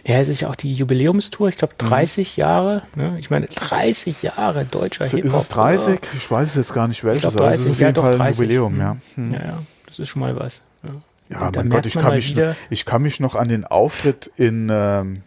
[0.06, 2.40] Ja, es ist ja auch die Jubiläumstour, ich glaube 30 mhm.
[2.40, 2.82] Jahre.
[2.94, 3.16] Ne?
[3.18, 5.24] Ich meine, 30 Jahre deutscher Hip-Hop.
[5.24, 5.98] Ist es 30?
[6.16, 8.32] Ich weiß es jetzt gar nicht welches, aber es ist auf jeden ja, Fall ein
[8.32, 8.96] Jubiläum, ja.
[9.14, 9.32] Hm.
[9.32, 10.62] Ja, ja, das ist schon mal was.
[10.82, 10.90] Ja,
[11.28, 12.36] ja mein Gott, ich kann, mich,
[12.70, 15.22] ich kann mich noch an den Auftritt in ähm,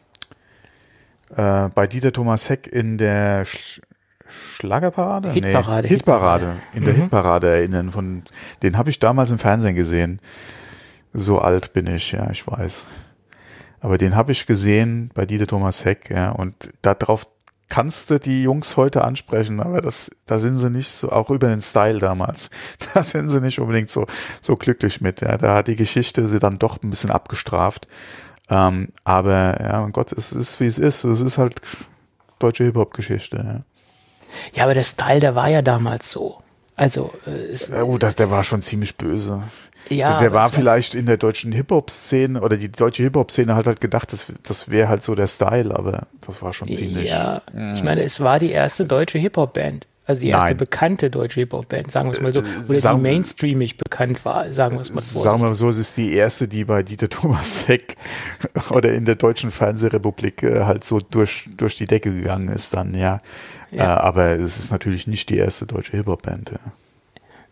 [1.35, 3.81] äh, bei Dieter Thomas Heck in der Sch
[4.30, 5.32] Schlagerparade?
[5.32, 5.88] Hitparade.
[5.88, 6.55] Nee, Hitparade.
[6.73, 7.01] In der mhm.
[7.01, 7.91] Hitparade erinnern.
[7.91, 8.23] Von,
[8.63, 10.19] den habe ich damals im Fernsehen gesehen.
[11.13, 12.86] So alt bin ich, ja, ich weiß.
[13.80, 17.28] Aber den habe ich gesehen bei Dieter Thomas Heck, ja, und darauf
[17.69, 21.47] kannst du die Jungs heute ansprechen, aber das, da sind sie nicht so, auch über
[21.47, 22.49] den Style damals,
[22.93, 24.05] da sind sie nicht unbedingt so,
[24.41, 25.21] so glücklich mit.
[25.21, 25.38] Ja.
[25.38, 27.88] Da hat die Geschichte sie dann doch ein bisschen abgestraft.
[28.49, 31.03] Ähm, aber ja, mein Gott, es ist wie es ist.
[31.03, 31.61] Es ist halt
[32.39, 33.38] deutsche Hip-Hop-Geschichte.
[33.38, 33.76] Ja.
[34.53, 36.41] Ja, aber der Style, der war ja damals so.
[36.75, 39.41] Also, äh, oh, das, der war schon ziemlich böse.
[39.89, 44.11] Ja, der war vielleicht in der deutschen Hip-Hop-Szene oder die deutsche Hip-Hop-Szene hat halt gedacht,
[44.11, 47.09] das, das wäre halt so der Style, aber das war schon ziemlich.
[47.09, 47.75] Ja, mh.
[47.75, 49.88] ich meine, es war die erste deutsche Hip-Hop-Band.
[50.07, 50.57] Also die erste Nein.
[50.57, 52.39] bekannte deutsche Hip-Hop-Band, sagen wir es mal so.
[52.39, 55.19] Äh, oder Sag, die mainstreamig bekannt war, sagen wir es mal so.
[55.19, 57.97] Sagen wir mal so, es ist die erste, die bei Dieter Thomas Heck
[58.69, 62.93] oder in der deutschen Fernsehrepublik äh, halt so durch, durch die Decke gegangen ist dann,
[62.93, 63.19] ja.
[63.72, 63.97] Ja.
[63.97, 66.59] Äh, aber es ist natürlich nicht die erste deutsche Hip-Hop-Band, ja.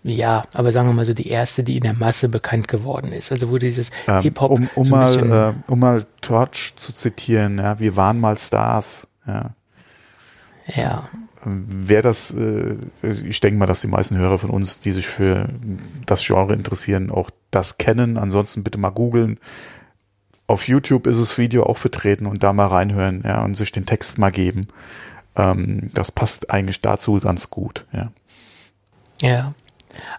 [0.08, 3.32] Ja, aber sagen wir mal so die erste, die in der Masse bekannt geworden ist.
[3.32, 4.52] Also wo dieses ähm, Hip-Hop.
[4.52, 9.08] Um, um, so mal, äh, um mal Torch zu zitieren, ja, wir waren mal Stars,
[9.26, 9.56] ja.
[10.76, 11.10] Ja.
[11.44, 15.50] Wer das, äh, ich denke mal, dass die meisten Hörer von uns, die sich für
[16.06, 18.18] das Genre interessieren, auch das kennen.
[18.18, 19.40] Ansonsten bitte mal googeln.
[20.48, 23.88] Auf YouTube ist das Video auch vertreten und da mal reinhören, ja, und sich den
[23.88, 24.68] Text mal geben.
[25.36, 28.12] Ähm, das passt eigentlich dazu ganz gut, ja.
[29.22, 29.54] Ja.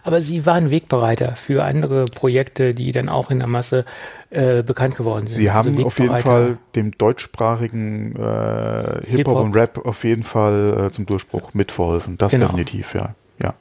[0.03, 3.85] Aber sie waren Wegbereiter für andere Projekte, die dann auch in der Masse
[4.31, 5.37] äh, bekannt geworden sind.
[5.37, 10.23] Sie haben also auf jeden Fall dem deutschsprachigen äh, Hip-Hop Hip und Rap auf jeden
[10.23, 12.17] Fall äh, zum Durchbruch mitverholfen.
[12.17, 12.47] Das genau.
[12.47, 13.13] definitiv, ja.
[13.39, 13.53] Ja.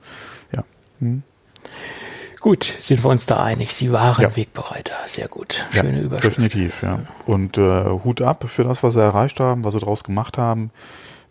[0.53, 0.65] ja.
[1.01, 1.23] Hm.
[2.41, 3.75] Gut, sind wir uns da einig.
[3.75, 4.37] Sie waren ja.
[4.37, 4.95] Wegbereiter.
[5.07, 5.67] Sehr gut.
[5.73, 6.37] Schöne ja, Überschrift.
[6.37, 7.01] Definitiv, ja.
[7.27, 10.71] Und äh, Hut ab für das, was sie erreicht haben, was sie daraus gemacht haben,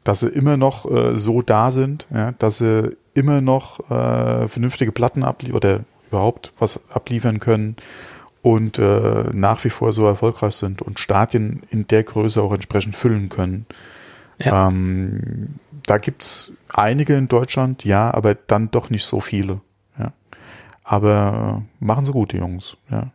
[0.06, 4.94] dass sie immer noch äh, so da sind, ja, dass sie immer noch äh, vernünftige
[4.94, 7.76] Platten abliefern oder überhaupt was abliefern können
[8.42, 12.96] und äh, nach wie vor so erfolgreich sind und Stadien in der Größe auch entsprechend
[12.96, 13.66] füllen können.
[14.40, 14.68] Ja.
[14.68, 15.56] Ähm,
[15.88, 19.62] da gibt's einige in Deutschland, ja, aber dann doch nicht so viele.
[19.98, 20.14] Ja.
[20.84, 22.78] Aber äh, machen sie gut, die Jungs.
[22.92, 23.12] Ja.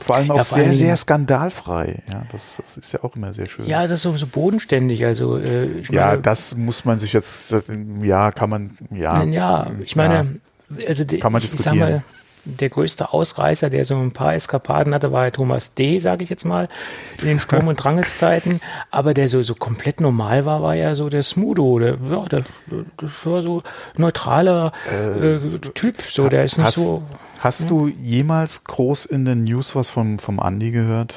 [0.00, 2.02] Vor allem auch ja, sehr, sehr skandalfrei.
[2.12, 3.66] Ja, das, das, ist ja auch immer sehr schön.
[3.66, 5.04] Ja, das ist so, bodenständig.
[5.04, 7.64] Also, äh, ich ja, meine, das muss man sich jetzt, das,
[8.02, 9.24] ja, kann man, ja.
[9.24, 10.38] Ja, ich meine,
[10.78, 11.74] ja, also kann man diskutieren.
[11.74, 12.02] Ich sag mal,
[12.44, 16.44] der größte Ausreißer, der so ein paar Eskapaden hatte, war Thomas D., sage ich jetzt
[16.44, 16.68] mal,
[17.20, 18.60] in den Sturm- und Drangeszeiten.
[18.90, 21.78] Aber der so, so komplett normal war, war ja so der Smudo.
[21.78, 22.42] Der, ja, der,
[22.96, 23.62] das war so
[23.96, 26.02] neutraler äh, äh, Typ.
[26.02, 27.02] So, der ist nicht hast, so.
[27.40, 27.66] Hast ja?
[27.68, 31.14] du jemals groß in den News was vom, vom Andi gehört?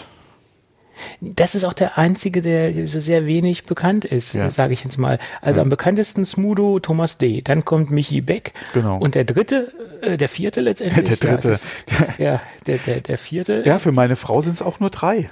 [1.19, 4.49] Das ist auch der einzige, der so sehr wenig bekannt ist, ja.
[4.49, 5.19] sage ich jetzt mal.
[5.41, 5.63] Also ja.
[5.63, 7.41] am bekanntesten Smudo Thomas D.
[7.41, 8.53] Dann kommt Michi Beck.
[8.73, 8.97] Genau.
[8.97, 9.71] Und der dritte,
[10.01, 11.19] äh, der vierte letztendlich.
[11.19, 11.49] Der dritte.
[11.49, 13.63] Ja, das, ja der, der, der vierte.
[13.65, 15.29] Ja, für meine Frau sind es auch nur drei.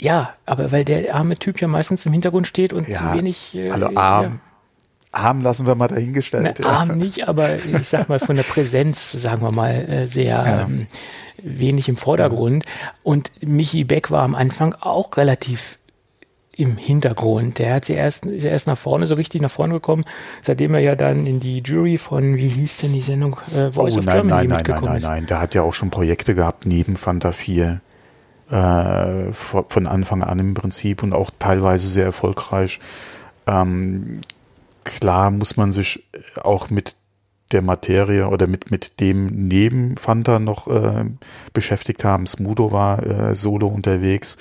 [0.00, 3.54] Ja, aber weil der arme Typ ja meistens im Hintergrund steht und ja, wenig.
[3.54, 4.40] Äh, hallo, arm.
[5.12, 6.58] Arm lassen wir mal dahingestellt.
[6.60, 10.66] Na, arm nicht, aber ich sag mal von der Präsenz, sagen wir mal, äh, sehr
[10.68, 10.86] ähm,
[11.44, 12.64] wenig im Vordergrund.
[13.02, 15.78] Und Michi Beck war am Anfang auch relativ
[16.60, 17.58] im Hintergrund.
[17.58, 20.04] Der hat sie erst, ist erst nach vorne, so richtig nach vorne gekommen,
[20.42, 23.96] seitdem er ja dann in die Jury von, wie hieß denn die Sendung, äh, Voice
[23.96, 25.90] oh, of nein, Germany nein, mitgekommen nein, nein, nein, nein, der hat ja auch schon
[25.90, 27.80] Projekte gehabt neben Fanta 4
[28.50, 32.80] äh, von Anfang an im Prinzip und auch teilweise sehr erfolgreich.
[33.46, 34.20] Ähm,
[34.84, 36.04] klar muss man sich
[36.42, 36.96] auch mit
[37.52, 41.04] der Materie oder mit, mit dem neben Fanta noch äh,
[41.52, 42.26] beschäftigt haben.
[42.26, 44.36] Smudo war äh, solo unterwegs.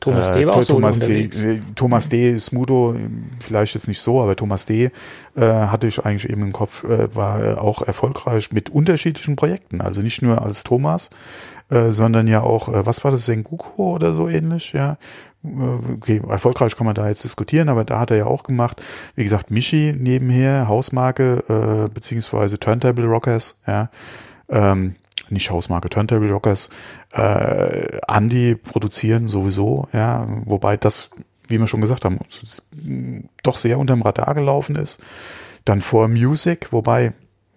[0.00, 0.46] Thomas D.
[0.46, 1.24] war auch Thomas solo D.
[1.24, 2.38] Äh, Thomas D.
[2.40, 2.96] Smudo,
[3.44, 4.90] vielleicht jetzt nicht so, aber Thomas D.
[5.36, 9.80] Äh, hatte ich eigentlich eben im Kopf, äh, war auch erfolgreich mit unterschiedlichen Projekten.
[9.82, 11.10] Also nicht nur als Thomas,
[11.70, 14.98] äh, sondern ja auch, äh, was war das, Senguko oder so ähnlich, ja.
[15.44, 18.82] Äh, okay, erfolgreich kann man da jetzt diskutieren, aber da hat er ja auch gemacht,
[19.14, 23.88] wie gesagt, Michi nebenher, Hausmarke, äh, beziehungsweise Turntable Rockers, ja,
[24.48, 24.96] ähm,
[25.28, 26.70] nicht Hausmarke, Turntable Rockers,
[27.12, 31.10] äh, Andy produzieren sowieso, ja, wobei das,
[31.48, 32.18] wie wir schon gesagt haben,
[33.42, 35.00] doch sehr unterm Radar gelaufen ist.
[35.64, 37.12] Dann For Music, wobei,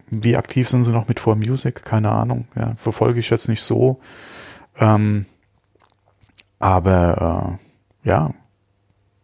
[0.10, 1.84] wie aktiv sind sie noch mit For Music?
[1.86, 4.00] Keine Ahnung, ja, verfolge ich jetzt nicht so.
[4.78, 5.26] Ähm,
[6.60, 7.60] aber
[8.04, 8.32] äh, ja,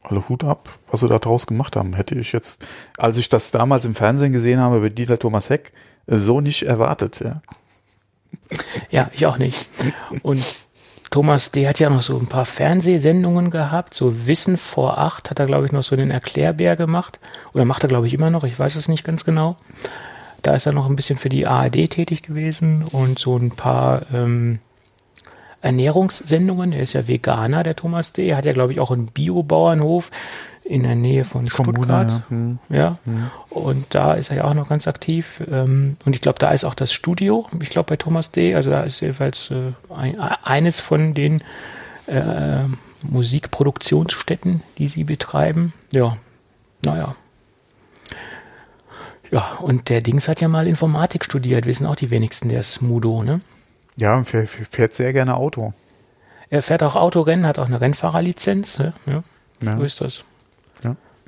[0.03, 1.93] alle Hut ab, was sie da draus gemacht haben.
[1.93, 2.65] Hätte ich jetzt,
[2.97, 5.71] als ich das damals im Fernsehen gesehen habe bei Dieter Thomas Heck,
[6.07, 7.19] so nicht erwartet.
[7.19, 7.41] Ja,
[8.89, 9.69] ja ich auch nicht.
[10.23, 10.43] Und
[11.11, 11.67] Thomas D.
[11.67, 15.65] hat ja noch so ein paar Fernsehsendungen gehabt, so Wissen vor acht hat er, glaube
[15.65, 17.19] ich, noch so den Erklärbär gemacht.
[17.53, 19.57] Oder macht er, glaube ich, immer noch, ich weiß es nicht ganz genau.
[20.41, 24.01] Da ist er noch ein bisschen für die ARD tätig gewesen und so ein paar
[24.13, 24.59] ähm,
[25.61, 26.71] Ernährungssendungen.
[26.71, 28.29] Er ist ja Veganer, der Thomas D.
[28.29, 30.11] Er hat ja, glaube ich, auch einen Biobauernhof
[30.63, 32.11] in der Nähe von Kommune, Stuttgart.
[32.11, 32.23] ja.
[32.29, 32.59] Hm.
[32.69, 32.99] Ja,
[33.49, 35.41] und da ist er ja auch noch ganz aktiv.
[35.51, 38.55] Ähm, und ich glaube, da ist auch das Studio, ich glaube bei Thomas D.
[38.55, 41.43] Also da ist jedenfalls äh, ein, eines von den
[42.05, 42.65] äh,
[43.01, 45.73] Musikproduktionsstätten, die sie betreiben.
[45.91, 46.17] Ja,
[46.83, 47.15] naja.
[49.31, 53.23] Ja, und der Dings hat ja mal Informatik studiert, wissen auch die wenigsten, der Smudo,
[53.23, 53.41] ne?
[53.97, 55.73] Ja, und fährt, fährt sehr gerne Auto.
[56.49, 58.93] Er fährt auch Autorennen, hat auch eine Rennfahrerlizenz, ne?
[59.05, 59.23] ja,
[59.61, 59.77] Ja.
[59.77, 60.23] so ist das.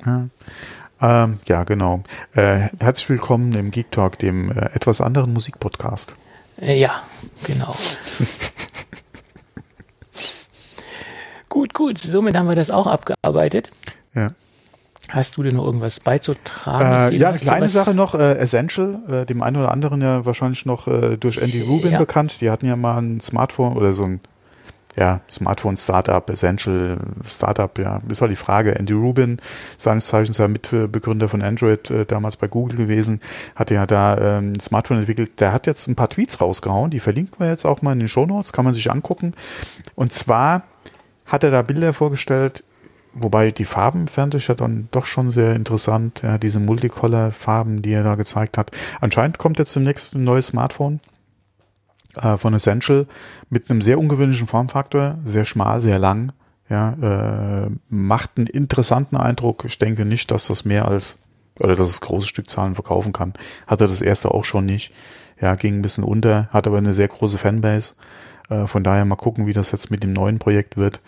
[0.04, 0.26] Ja,
[1.00, 2.02] ähm, ja genau.
[2.34, 6.14] Äh, herzlich willkommen im Geek Talk, dem äh, etwas anderen Musikpodcast.
[6.60, 7.02] Äh, Ja,
[7.44, 7.76] genau.
[11.48, 11.98] gut, gut.
[11.98, 13.70] Somit haben wir das auch abgearbeitet.
[14.14, 14.28] Ja.
[15.12, 17.12] Hast du denn noch irgendwas beizutragen?
[17.14, 20.64] Äh, ja, eine kleine Sache noch, äh, Essential, äh, dem einen oder anderen ja wahrscheinlich
[20.64, 21.98] noch äh, durch Andy Rubin Ja.
[21.98, 22.40] bekannt.
[22.40, 24.20] Die hatten ja mal ein Smartphone oder so ein
[24.96, 28.74] ja, Smartphone-Startup, Essential Startup, ja, ist halt die Frage.
[28.74, 29.38] Andy Rubin,
[29.78, 33.20] seines Zeichens ja Mitbegründer von Android, äh, damals bei Google gewesen,
[33.54, 35.40] hatte ja da ähm, ein Smartphone entwickelt.
[35.40, 38.08] Der hat jetzt ein paar Tweets rausgehauen, die verlinken wir jetzt auch mal in den
[38.08, 39.34] Shownotes, kann man sich angucken.
[39.94, 40.64] Und zwar
[41.26, 42.62] hat er da Bilder vorgestellt,
[43.14, 47.92] Wobei die Farben fand ich ja dann doch schon sehr interessant, ja, diese Multicolor-Farben, die
[47.92, 48.70] er da gezeigt hat.
[49.00, 51.00] Anscheinend kommt jetzt demnächst ein neues Smartphone
[52.16, 53.06] äh, von Essential
[53.50, 56.32] mit einem sehr ungewöhnlichen Formfaktor, sehr schmal, sehr lang.
[56.70, 59.64] Ja, äh, macht einen interessanten Eindruck.
[59.66, 61.18] Ich denke nicht, dass das mehr als
[61.60, 63.34] oder dass es große Stückzahlen verkaufen kann.
[63.66, 64.92] Hatte das erste auch schon nicht.
[65.38, 67.94] Ja, ging ein bisschen unter, hat aber eine sehr große Fanbase.
[68.48, 71.00] Äh, von daher mal gucken, wie das jetzt mit dem neuen Projekt wird.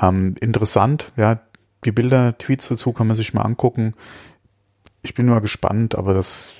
[0.00, 1.40] Ähm, interessant, ja,
[1.84, 3.94] die Bilder, Tweets dazu kann man sich mal angucken.
[5.02, 6.54] Ich bin mal gespannt, aber das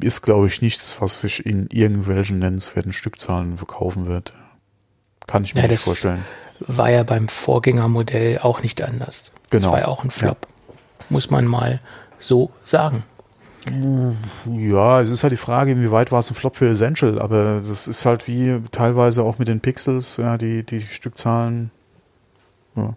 [0.00, 4.32] ist, glaube ich, nichts, was sich in irgendwelchen nennenswerten Stückzahlen verkaufen wird.
[5.28, 6.24] Kann ich mir Ja, nicht das- vorstellen.
[6.60, 9.30] War ja beim Vorgängermodell auch nicht anders.
[9.50, 9.72] Das Genau.
[9.72, 10.48] war ja auch ein Flop.
[11.10, 11.80] Muss man mal
[12.18, 13.04] so sagen.
[14.46, 17.88] Ja, es ist halt die Frage, inwieweit war es ein Flop für Essential, aber das
[17.88, 21.70] ist halt wie teilweise auch mit den Pixels, ja, die, die Stückzahlen.
[22.76, 22.94] Ja,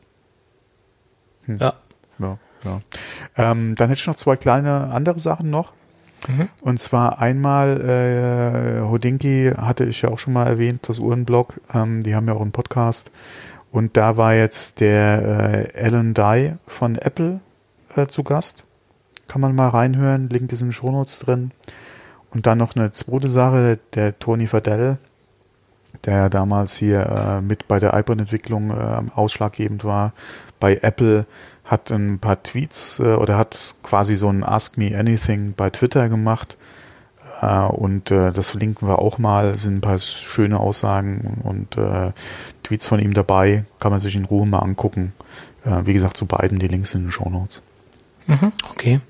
[1.47, 1.73] Ja.
[2.19, 2.81] ja, ja.
[3.37, 5.73] Ähm, dann hätte ich noch zwei kleine andere Sachen noch.
[6.27, 6.49] Mhm.
[6.61, 12.01] Und zwar einmal, äh, Hodinki hatte ich ja auch schon mal erwähnt, das Uhrenblog, ähm,
[12.01, 13.11] die haben ja auch einen Podcast.
[13.71, 17.39] Und da war jetzt der äh, Alan Dye von Apple
[17.95, 18.63] äh, zu Gast.
[19.27, 21.51] Kann man mal reinhören, Link ist in den Shownotes drin.
[22.31, 24.97] Und dann noch eine zweite Sache, der Tony Fadell,
[26.05, 30.13] der damals hier äh, mit bei der iPod-Entwicklung äh, ausschlaggebend war,
[30.59, 31.25] bei Apple
[31.65, 36.09] hat ein paar Tweets äh, oder hat quasi so ein Ask Me Anything bei Twitter
[36.09, 36.57] gemacht.
[37.41, 39.49] Äh, und äh, das verlinken wir auch mal.
[39.49, 42.11] Es sind ein paar schöne Aussagen und äh,
[42.63, 43.65] Tweets von ihm dabei.
[43.79, 45.13] Kann man sich in Ruhe mal angucken.
[45.83, 47.61] Wie gesagt, zu beiden die Links in den Shownotes.
[48.27, 49.01] Mhm, okay.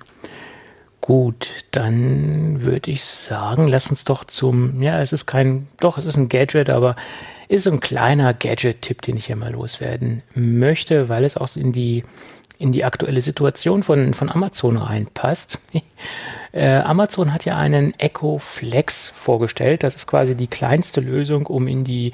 [1.01, 6.05] Gut, dann würde ich sagen, lass uns doch zum, ja, es ist kein, doch, es
[6.05, 6.95] ist ein Gadget, aber
[7.47, 12.03] ist ein kleiner Gadget-Tipp, den ich hier mal loswerden möchte, weil es auch in die,
[12.59, 15.59] in die aktuelle Situation von, von Amazon reinpasst.
[16.51, 19.81] äh, Amazon hat ja einen Echo Flex vorgestellt.
[19.83, 22.11] Das ist quasi die kleinste Lösung, um in die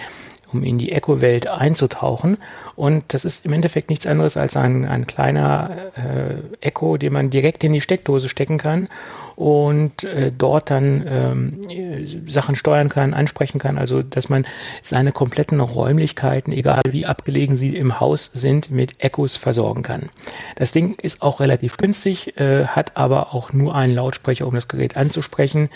[0.52, 2.38] um in die Echo-Welt einzutauchen.
[2.76, 7.30] Und das ist im Endeffekt nichts anderes als ein, ein kleiner äh, Echo, den man
[7.30, 8.90] direkt in die Steckdose stecken kann
[9.36, 13.78] und äh, dort dann ähm, äh, Sachen steuern kann, ansprechen kann.
[13.78, 14.46] Also, dass man
[14.82, 20.10] seine kompletten Räumlichkeiten, egal wie abgelegen sie im Haus sind, mit Echos versorgen kann.
[20.56, 24.68] Das Ding ist auch relativ günstig, äh, hat aber auch nur einen Lautsprecher, um das
[24.68, 25.70] Gerät anzusprechen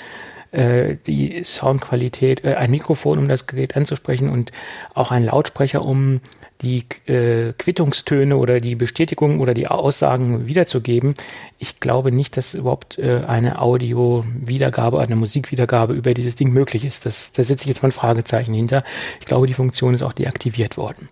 [0.51, 4.51] äh, die Soundqualität, äh, ein Mikrofon, um das Gerät anzusprechen und
[4.93, 6.21] auch ein Lautsprecher, um
[6.61, 11.13] die äh, Quittungstöne oder die Bestätigung oder die Aussagen wiederzugeben.
[11.57, 17.05] Ich glaube nicht, dass überhaupt äh, eine Audio-Wiedergabe, eine Musikwiedergabe über dieses Ding möglich ist.
[17.05, 18.83] Das, da setze ich jetzt mal ein Fragezeichen hinter.
[19.19, 21.07] Ich glaube, die Funktion ist auch deaktiviert worden.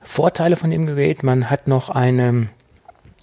[0.00, 2.48] Vorteile von dem Gerät, man hat noch eine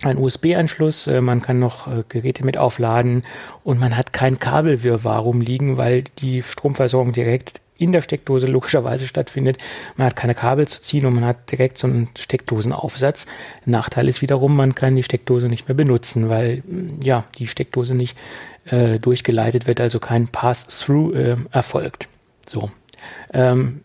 [0.03, 3.23] ein USB-Anschluss, äh, man kann noch äh, Geräte mit aufladen
[3.63, 9.57] und man hat kein Kabelwirrwarr rumliegen, weil die Stromversorgung direkt in der Steckdose logischerweise stattfindet.
[9.97, 13.25] Man hat keine Kabel zu ziehen und man hat direkt so einen Steckdosenaufsatz.
[13.65, 17.95] Nachteil ist wiederum, man kann die Steckdose nicht mehr benutzen, weil mm, ja die Steckdose
[17.95, 18.17] nicht
[18.65, 22.07] äh, durchgeleitet wird, also kein Pass-Through äh, erfolgt.
[22.47, 22.71] So.
[23.33, 23.81] Ähm,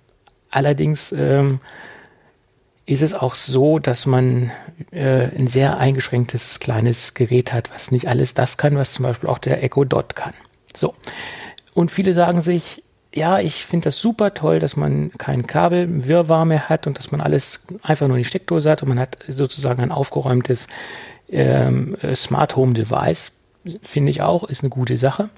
[0.50, 1.60] allerdings ähm,
[2.90, 4.50] ist es auch so, dass man
[4.90, 9.28] äh, ein sehr eingeschränktes kleines Gerät hat, was nicht alles das kann, was zum Beispiel
[9.28, 10.34] auch der Echo Dot kann.
[10.74, 10.94] So.
[11.72, 12.82] Und viele sagen sich,
[13.14, 17.20] ja, ich finde das super toll, dass man kein Kabelwirrwarr mehr hat und dass man
[17.20, 20.66] alles einfach nur in die Steckdose hat und man hat sozusagen ein aufgeräumtes
[21.30, 23.32] ähm, Smart Home Device,
[23.82, 25.30] finde ich auch, ist eine gute Sache.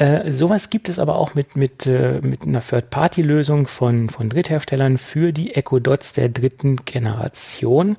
[0.00, 4.96] Äh, sowas gibt es aber auch mit, mit, äh, mit einer Third-Party-Lösung von, von Drittherstellern
[4.96, 7.98] für die Echo Dots der dritten Generation.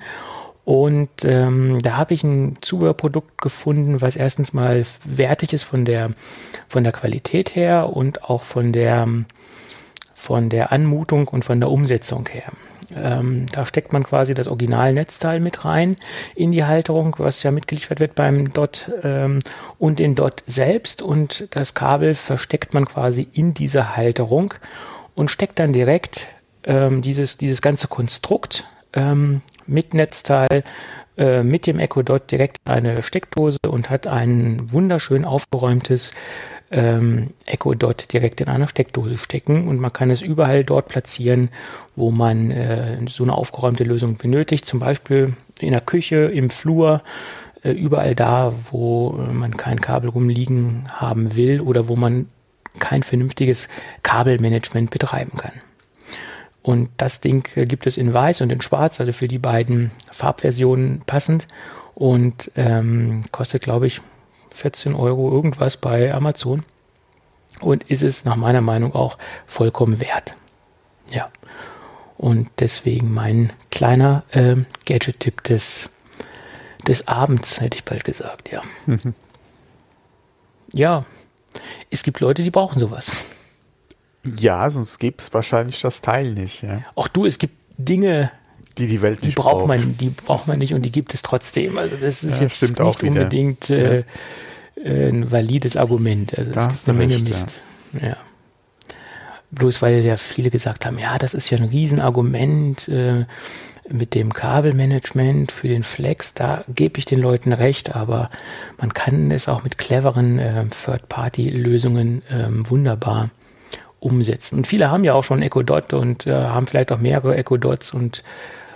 [0.66, 6.10] Und ähm, da habe ich ein Zubehörprodukt gefunden, was erstens mal wertig ist von der,
[6.68, 9.08] von der Qualität her und auch von der,
[10.16, 12.52] von der Anmutung und von der Umsetzung her.
[12.96, 15.98] Ähm, da steckt man quasi das Original-Netzteil mit rein
[16.36, 19.40] in die Halterung, was ja mitgeliefert wird beim Dot ähm,
[19.78, 21.02] und den Dot selbst.
[21.02, 24.54] Und das Kabel versteckt man quasi in dieser Halterung
[25.16, 26.28] und steckt dann direkt
[26.64, 30.64] ähm, dieses, dieses ganze Konstrukt ähm, mit Netzteil
[31.18, 36.14] äh, mit dem Echo Dot direkt eine Steckdose und hat ein wunderschön aufgeräumtes
[36.72, 41.50] ähm, Echo Dot direkt in einer Steckdose stecken und man kann es überall dort platzieren,
[41.96, 47.04] wo man äh, so eine aufgeräumte Lösung benötigt, zum Beispiel in der Küche, im Flur,
[47.64, 52.28] äh, überall da, wo man kein Kabel rumliegen haben will oder wo man
[52.80, 53.68] kein vernünftiges
[54.04, 55.54] Kabelmanagement betreiben kann.
[56.64, 59.92] Und das Ding äh, gibt es in weiß und in schwarz, also für die beiden
[60.12, 61.48] Farbversionen passend
[61.96, 64.02] und ähm, kostet, glaube ich,
[64.52, 66.64] 14 Euro irgendwas bei Amazon
[67.62, 70.36] und ist es nach meiner Meinung auch vollkommen wert.
[71.10, 71.30] Ja.
[72.18, 75.90] Und deswegen mein kleiner äh, Gadget-Tipp des,
[76.88, 78.62] des Abends, hätte ich bald gesagt, ja.
[78.86, 79.16] Mhm.
[80.74, 81.06] Ja,
[81.90, 83.12] es gibt Leute, die brauchen sowas.
[84.24, 86.62] Ja, sonst gibt es wahrscheinlich das Teil nicht.
[86.62, 86.82] Ja.
[86.96, 88.32] Auch du, es gibt Dinge,
[88.78, 89.68] die die Welt nicht die braucht.
[89.68, 91.78] Man, die braucht man nicht und die gibt es trotzdem.
[91.78, 94.04] Also das ist ja, jetzt nicht unbedingt äh,
[94.84, 96.38] ein valides Argument.
[96.38, 97.62] Also da es gibt eine Menge recht, Mist.
[98.02, 98.08] Ja.
[98.10, 98.18] ja.
[99.52, 103.26] Bloß weil ja viele gesagt haben, ja, das ist ja ein Riesenargument äh,
[103.90, 108.30] mit dem Kabelmanagement für den Flex, da gebe ich den Leuten recht, aber
[108.78, 113.30] man kann es auch mit cleveren äh, Third-Party-Lösungen äh, wunderbar
[114.00, 114.58] umsetzen.
[114.60, 117.58] Und viele haben ja auch schon Echo Dot und äh, haben vielleicht auch mehrere Echo
[117.58, 118.24] Dots und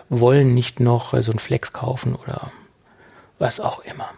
[0.10, 2.52] wollen nicht noch äh, so ein Flex kaufen oder
[3.40, 4.10] was auch immer.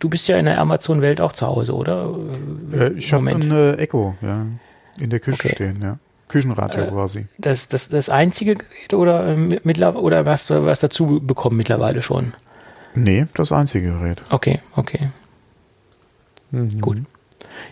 [0.00, 2.12] Du bist ja in der Amazon-Welt auch zu Hause, oder?
[2.72, 4.46] Äh, ich habe ein Echo, ja,
[4.98, 5.54] in der Küche okay.
[5.54, 5.98] stehen, ja.
[6.28, 7.26] Küchenradio äh, quasi.
[7.38, 12.02] Das, das, das einzige Gerät oder, äh, mittlerweile, oder hast du was dazu bekommen mittlerweile
[12.02, 12.34] schon?
[12.94, 14.20] Nee, das einzige Gerät.
[14.30, 15.10] Okay, okay.
[16.50, 16.80] Mhm.
[16.80, 16.98] Gut.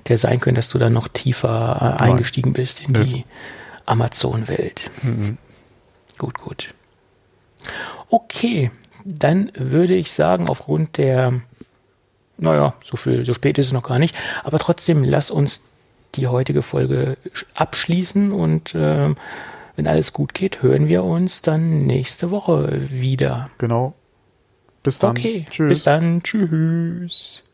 [0.08, 3.04] Der sein könnte, dass du dann noch tiefer äh, eingestiegen bist in nee.
[3.04, 3.24] die
[3.86, 4.90] Amazon-Welt.
[5.02, 5.38] Mhm.
[6.18, 6.74] Gut, gut.
[8.08, 8.70] Okay,
[9.04, 11.40] dann würde ich sagen, aufgrund der,
[12.36, 15.60] naja, so viel, so spät ist es noch gar nicht, aber trotzdem lass uns
[16.14, 17.16] die heutige Folge
[17.54, 19.14] abschließen und äh,
[19.76, 23.50] wenn alles gut geht, hören wir uns dann nächste Woche wieder.
[23.58, 23.94] Genau.
[24.82, 25.10] Bis dann.
[25.10, 25.68] Okay, Tschüss.
[25.68, 26.22] bis dann.
[26.22, 27.44] Tschüss.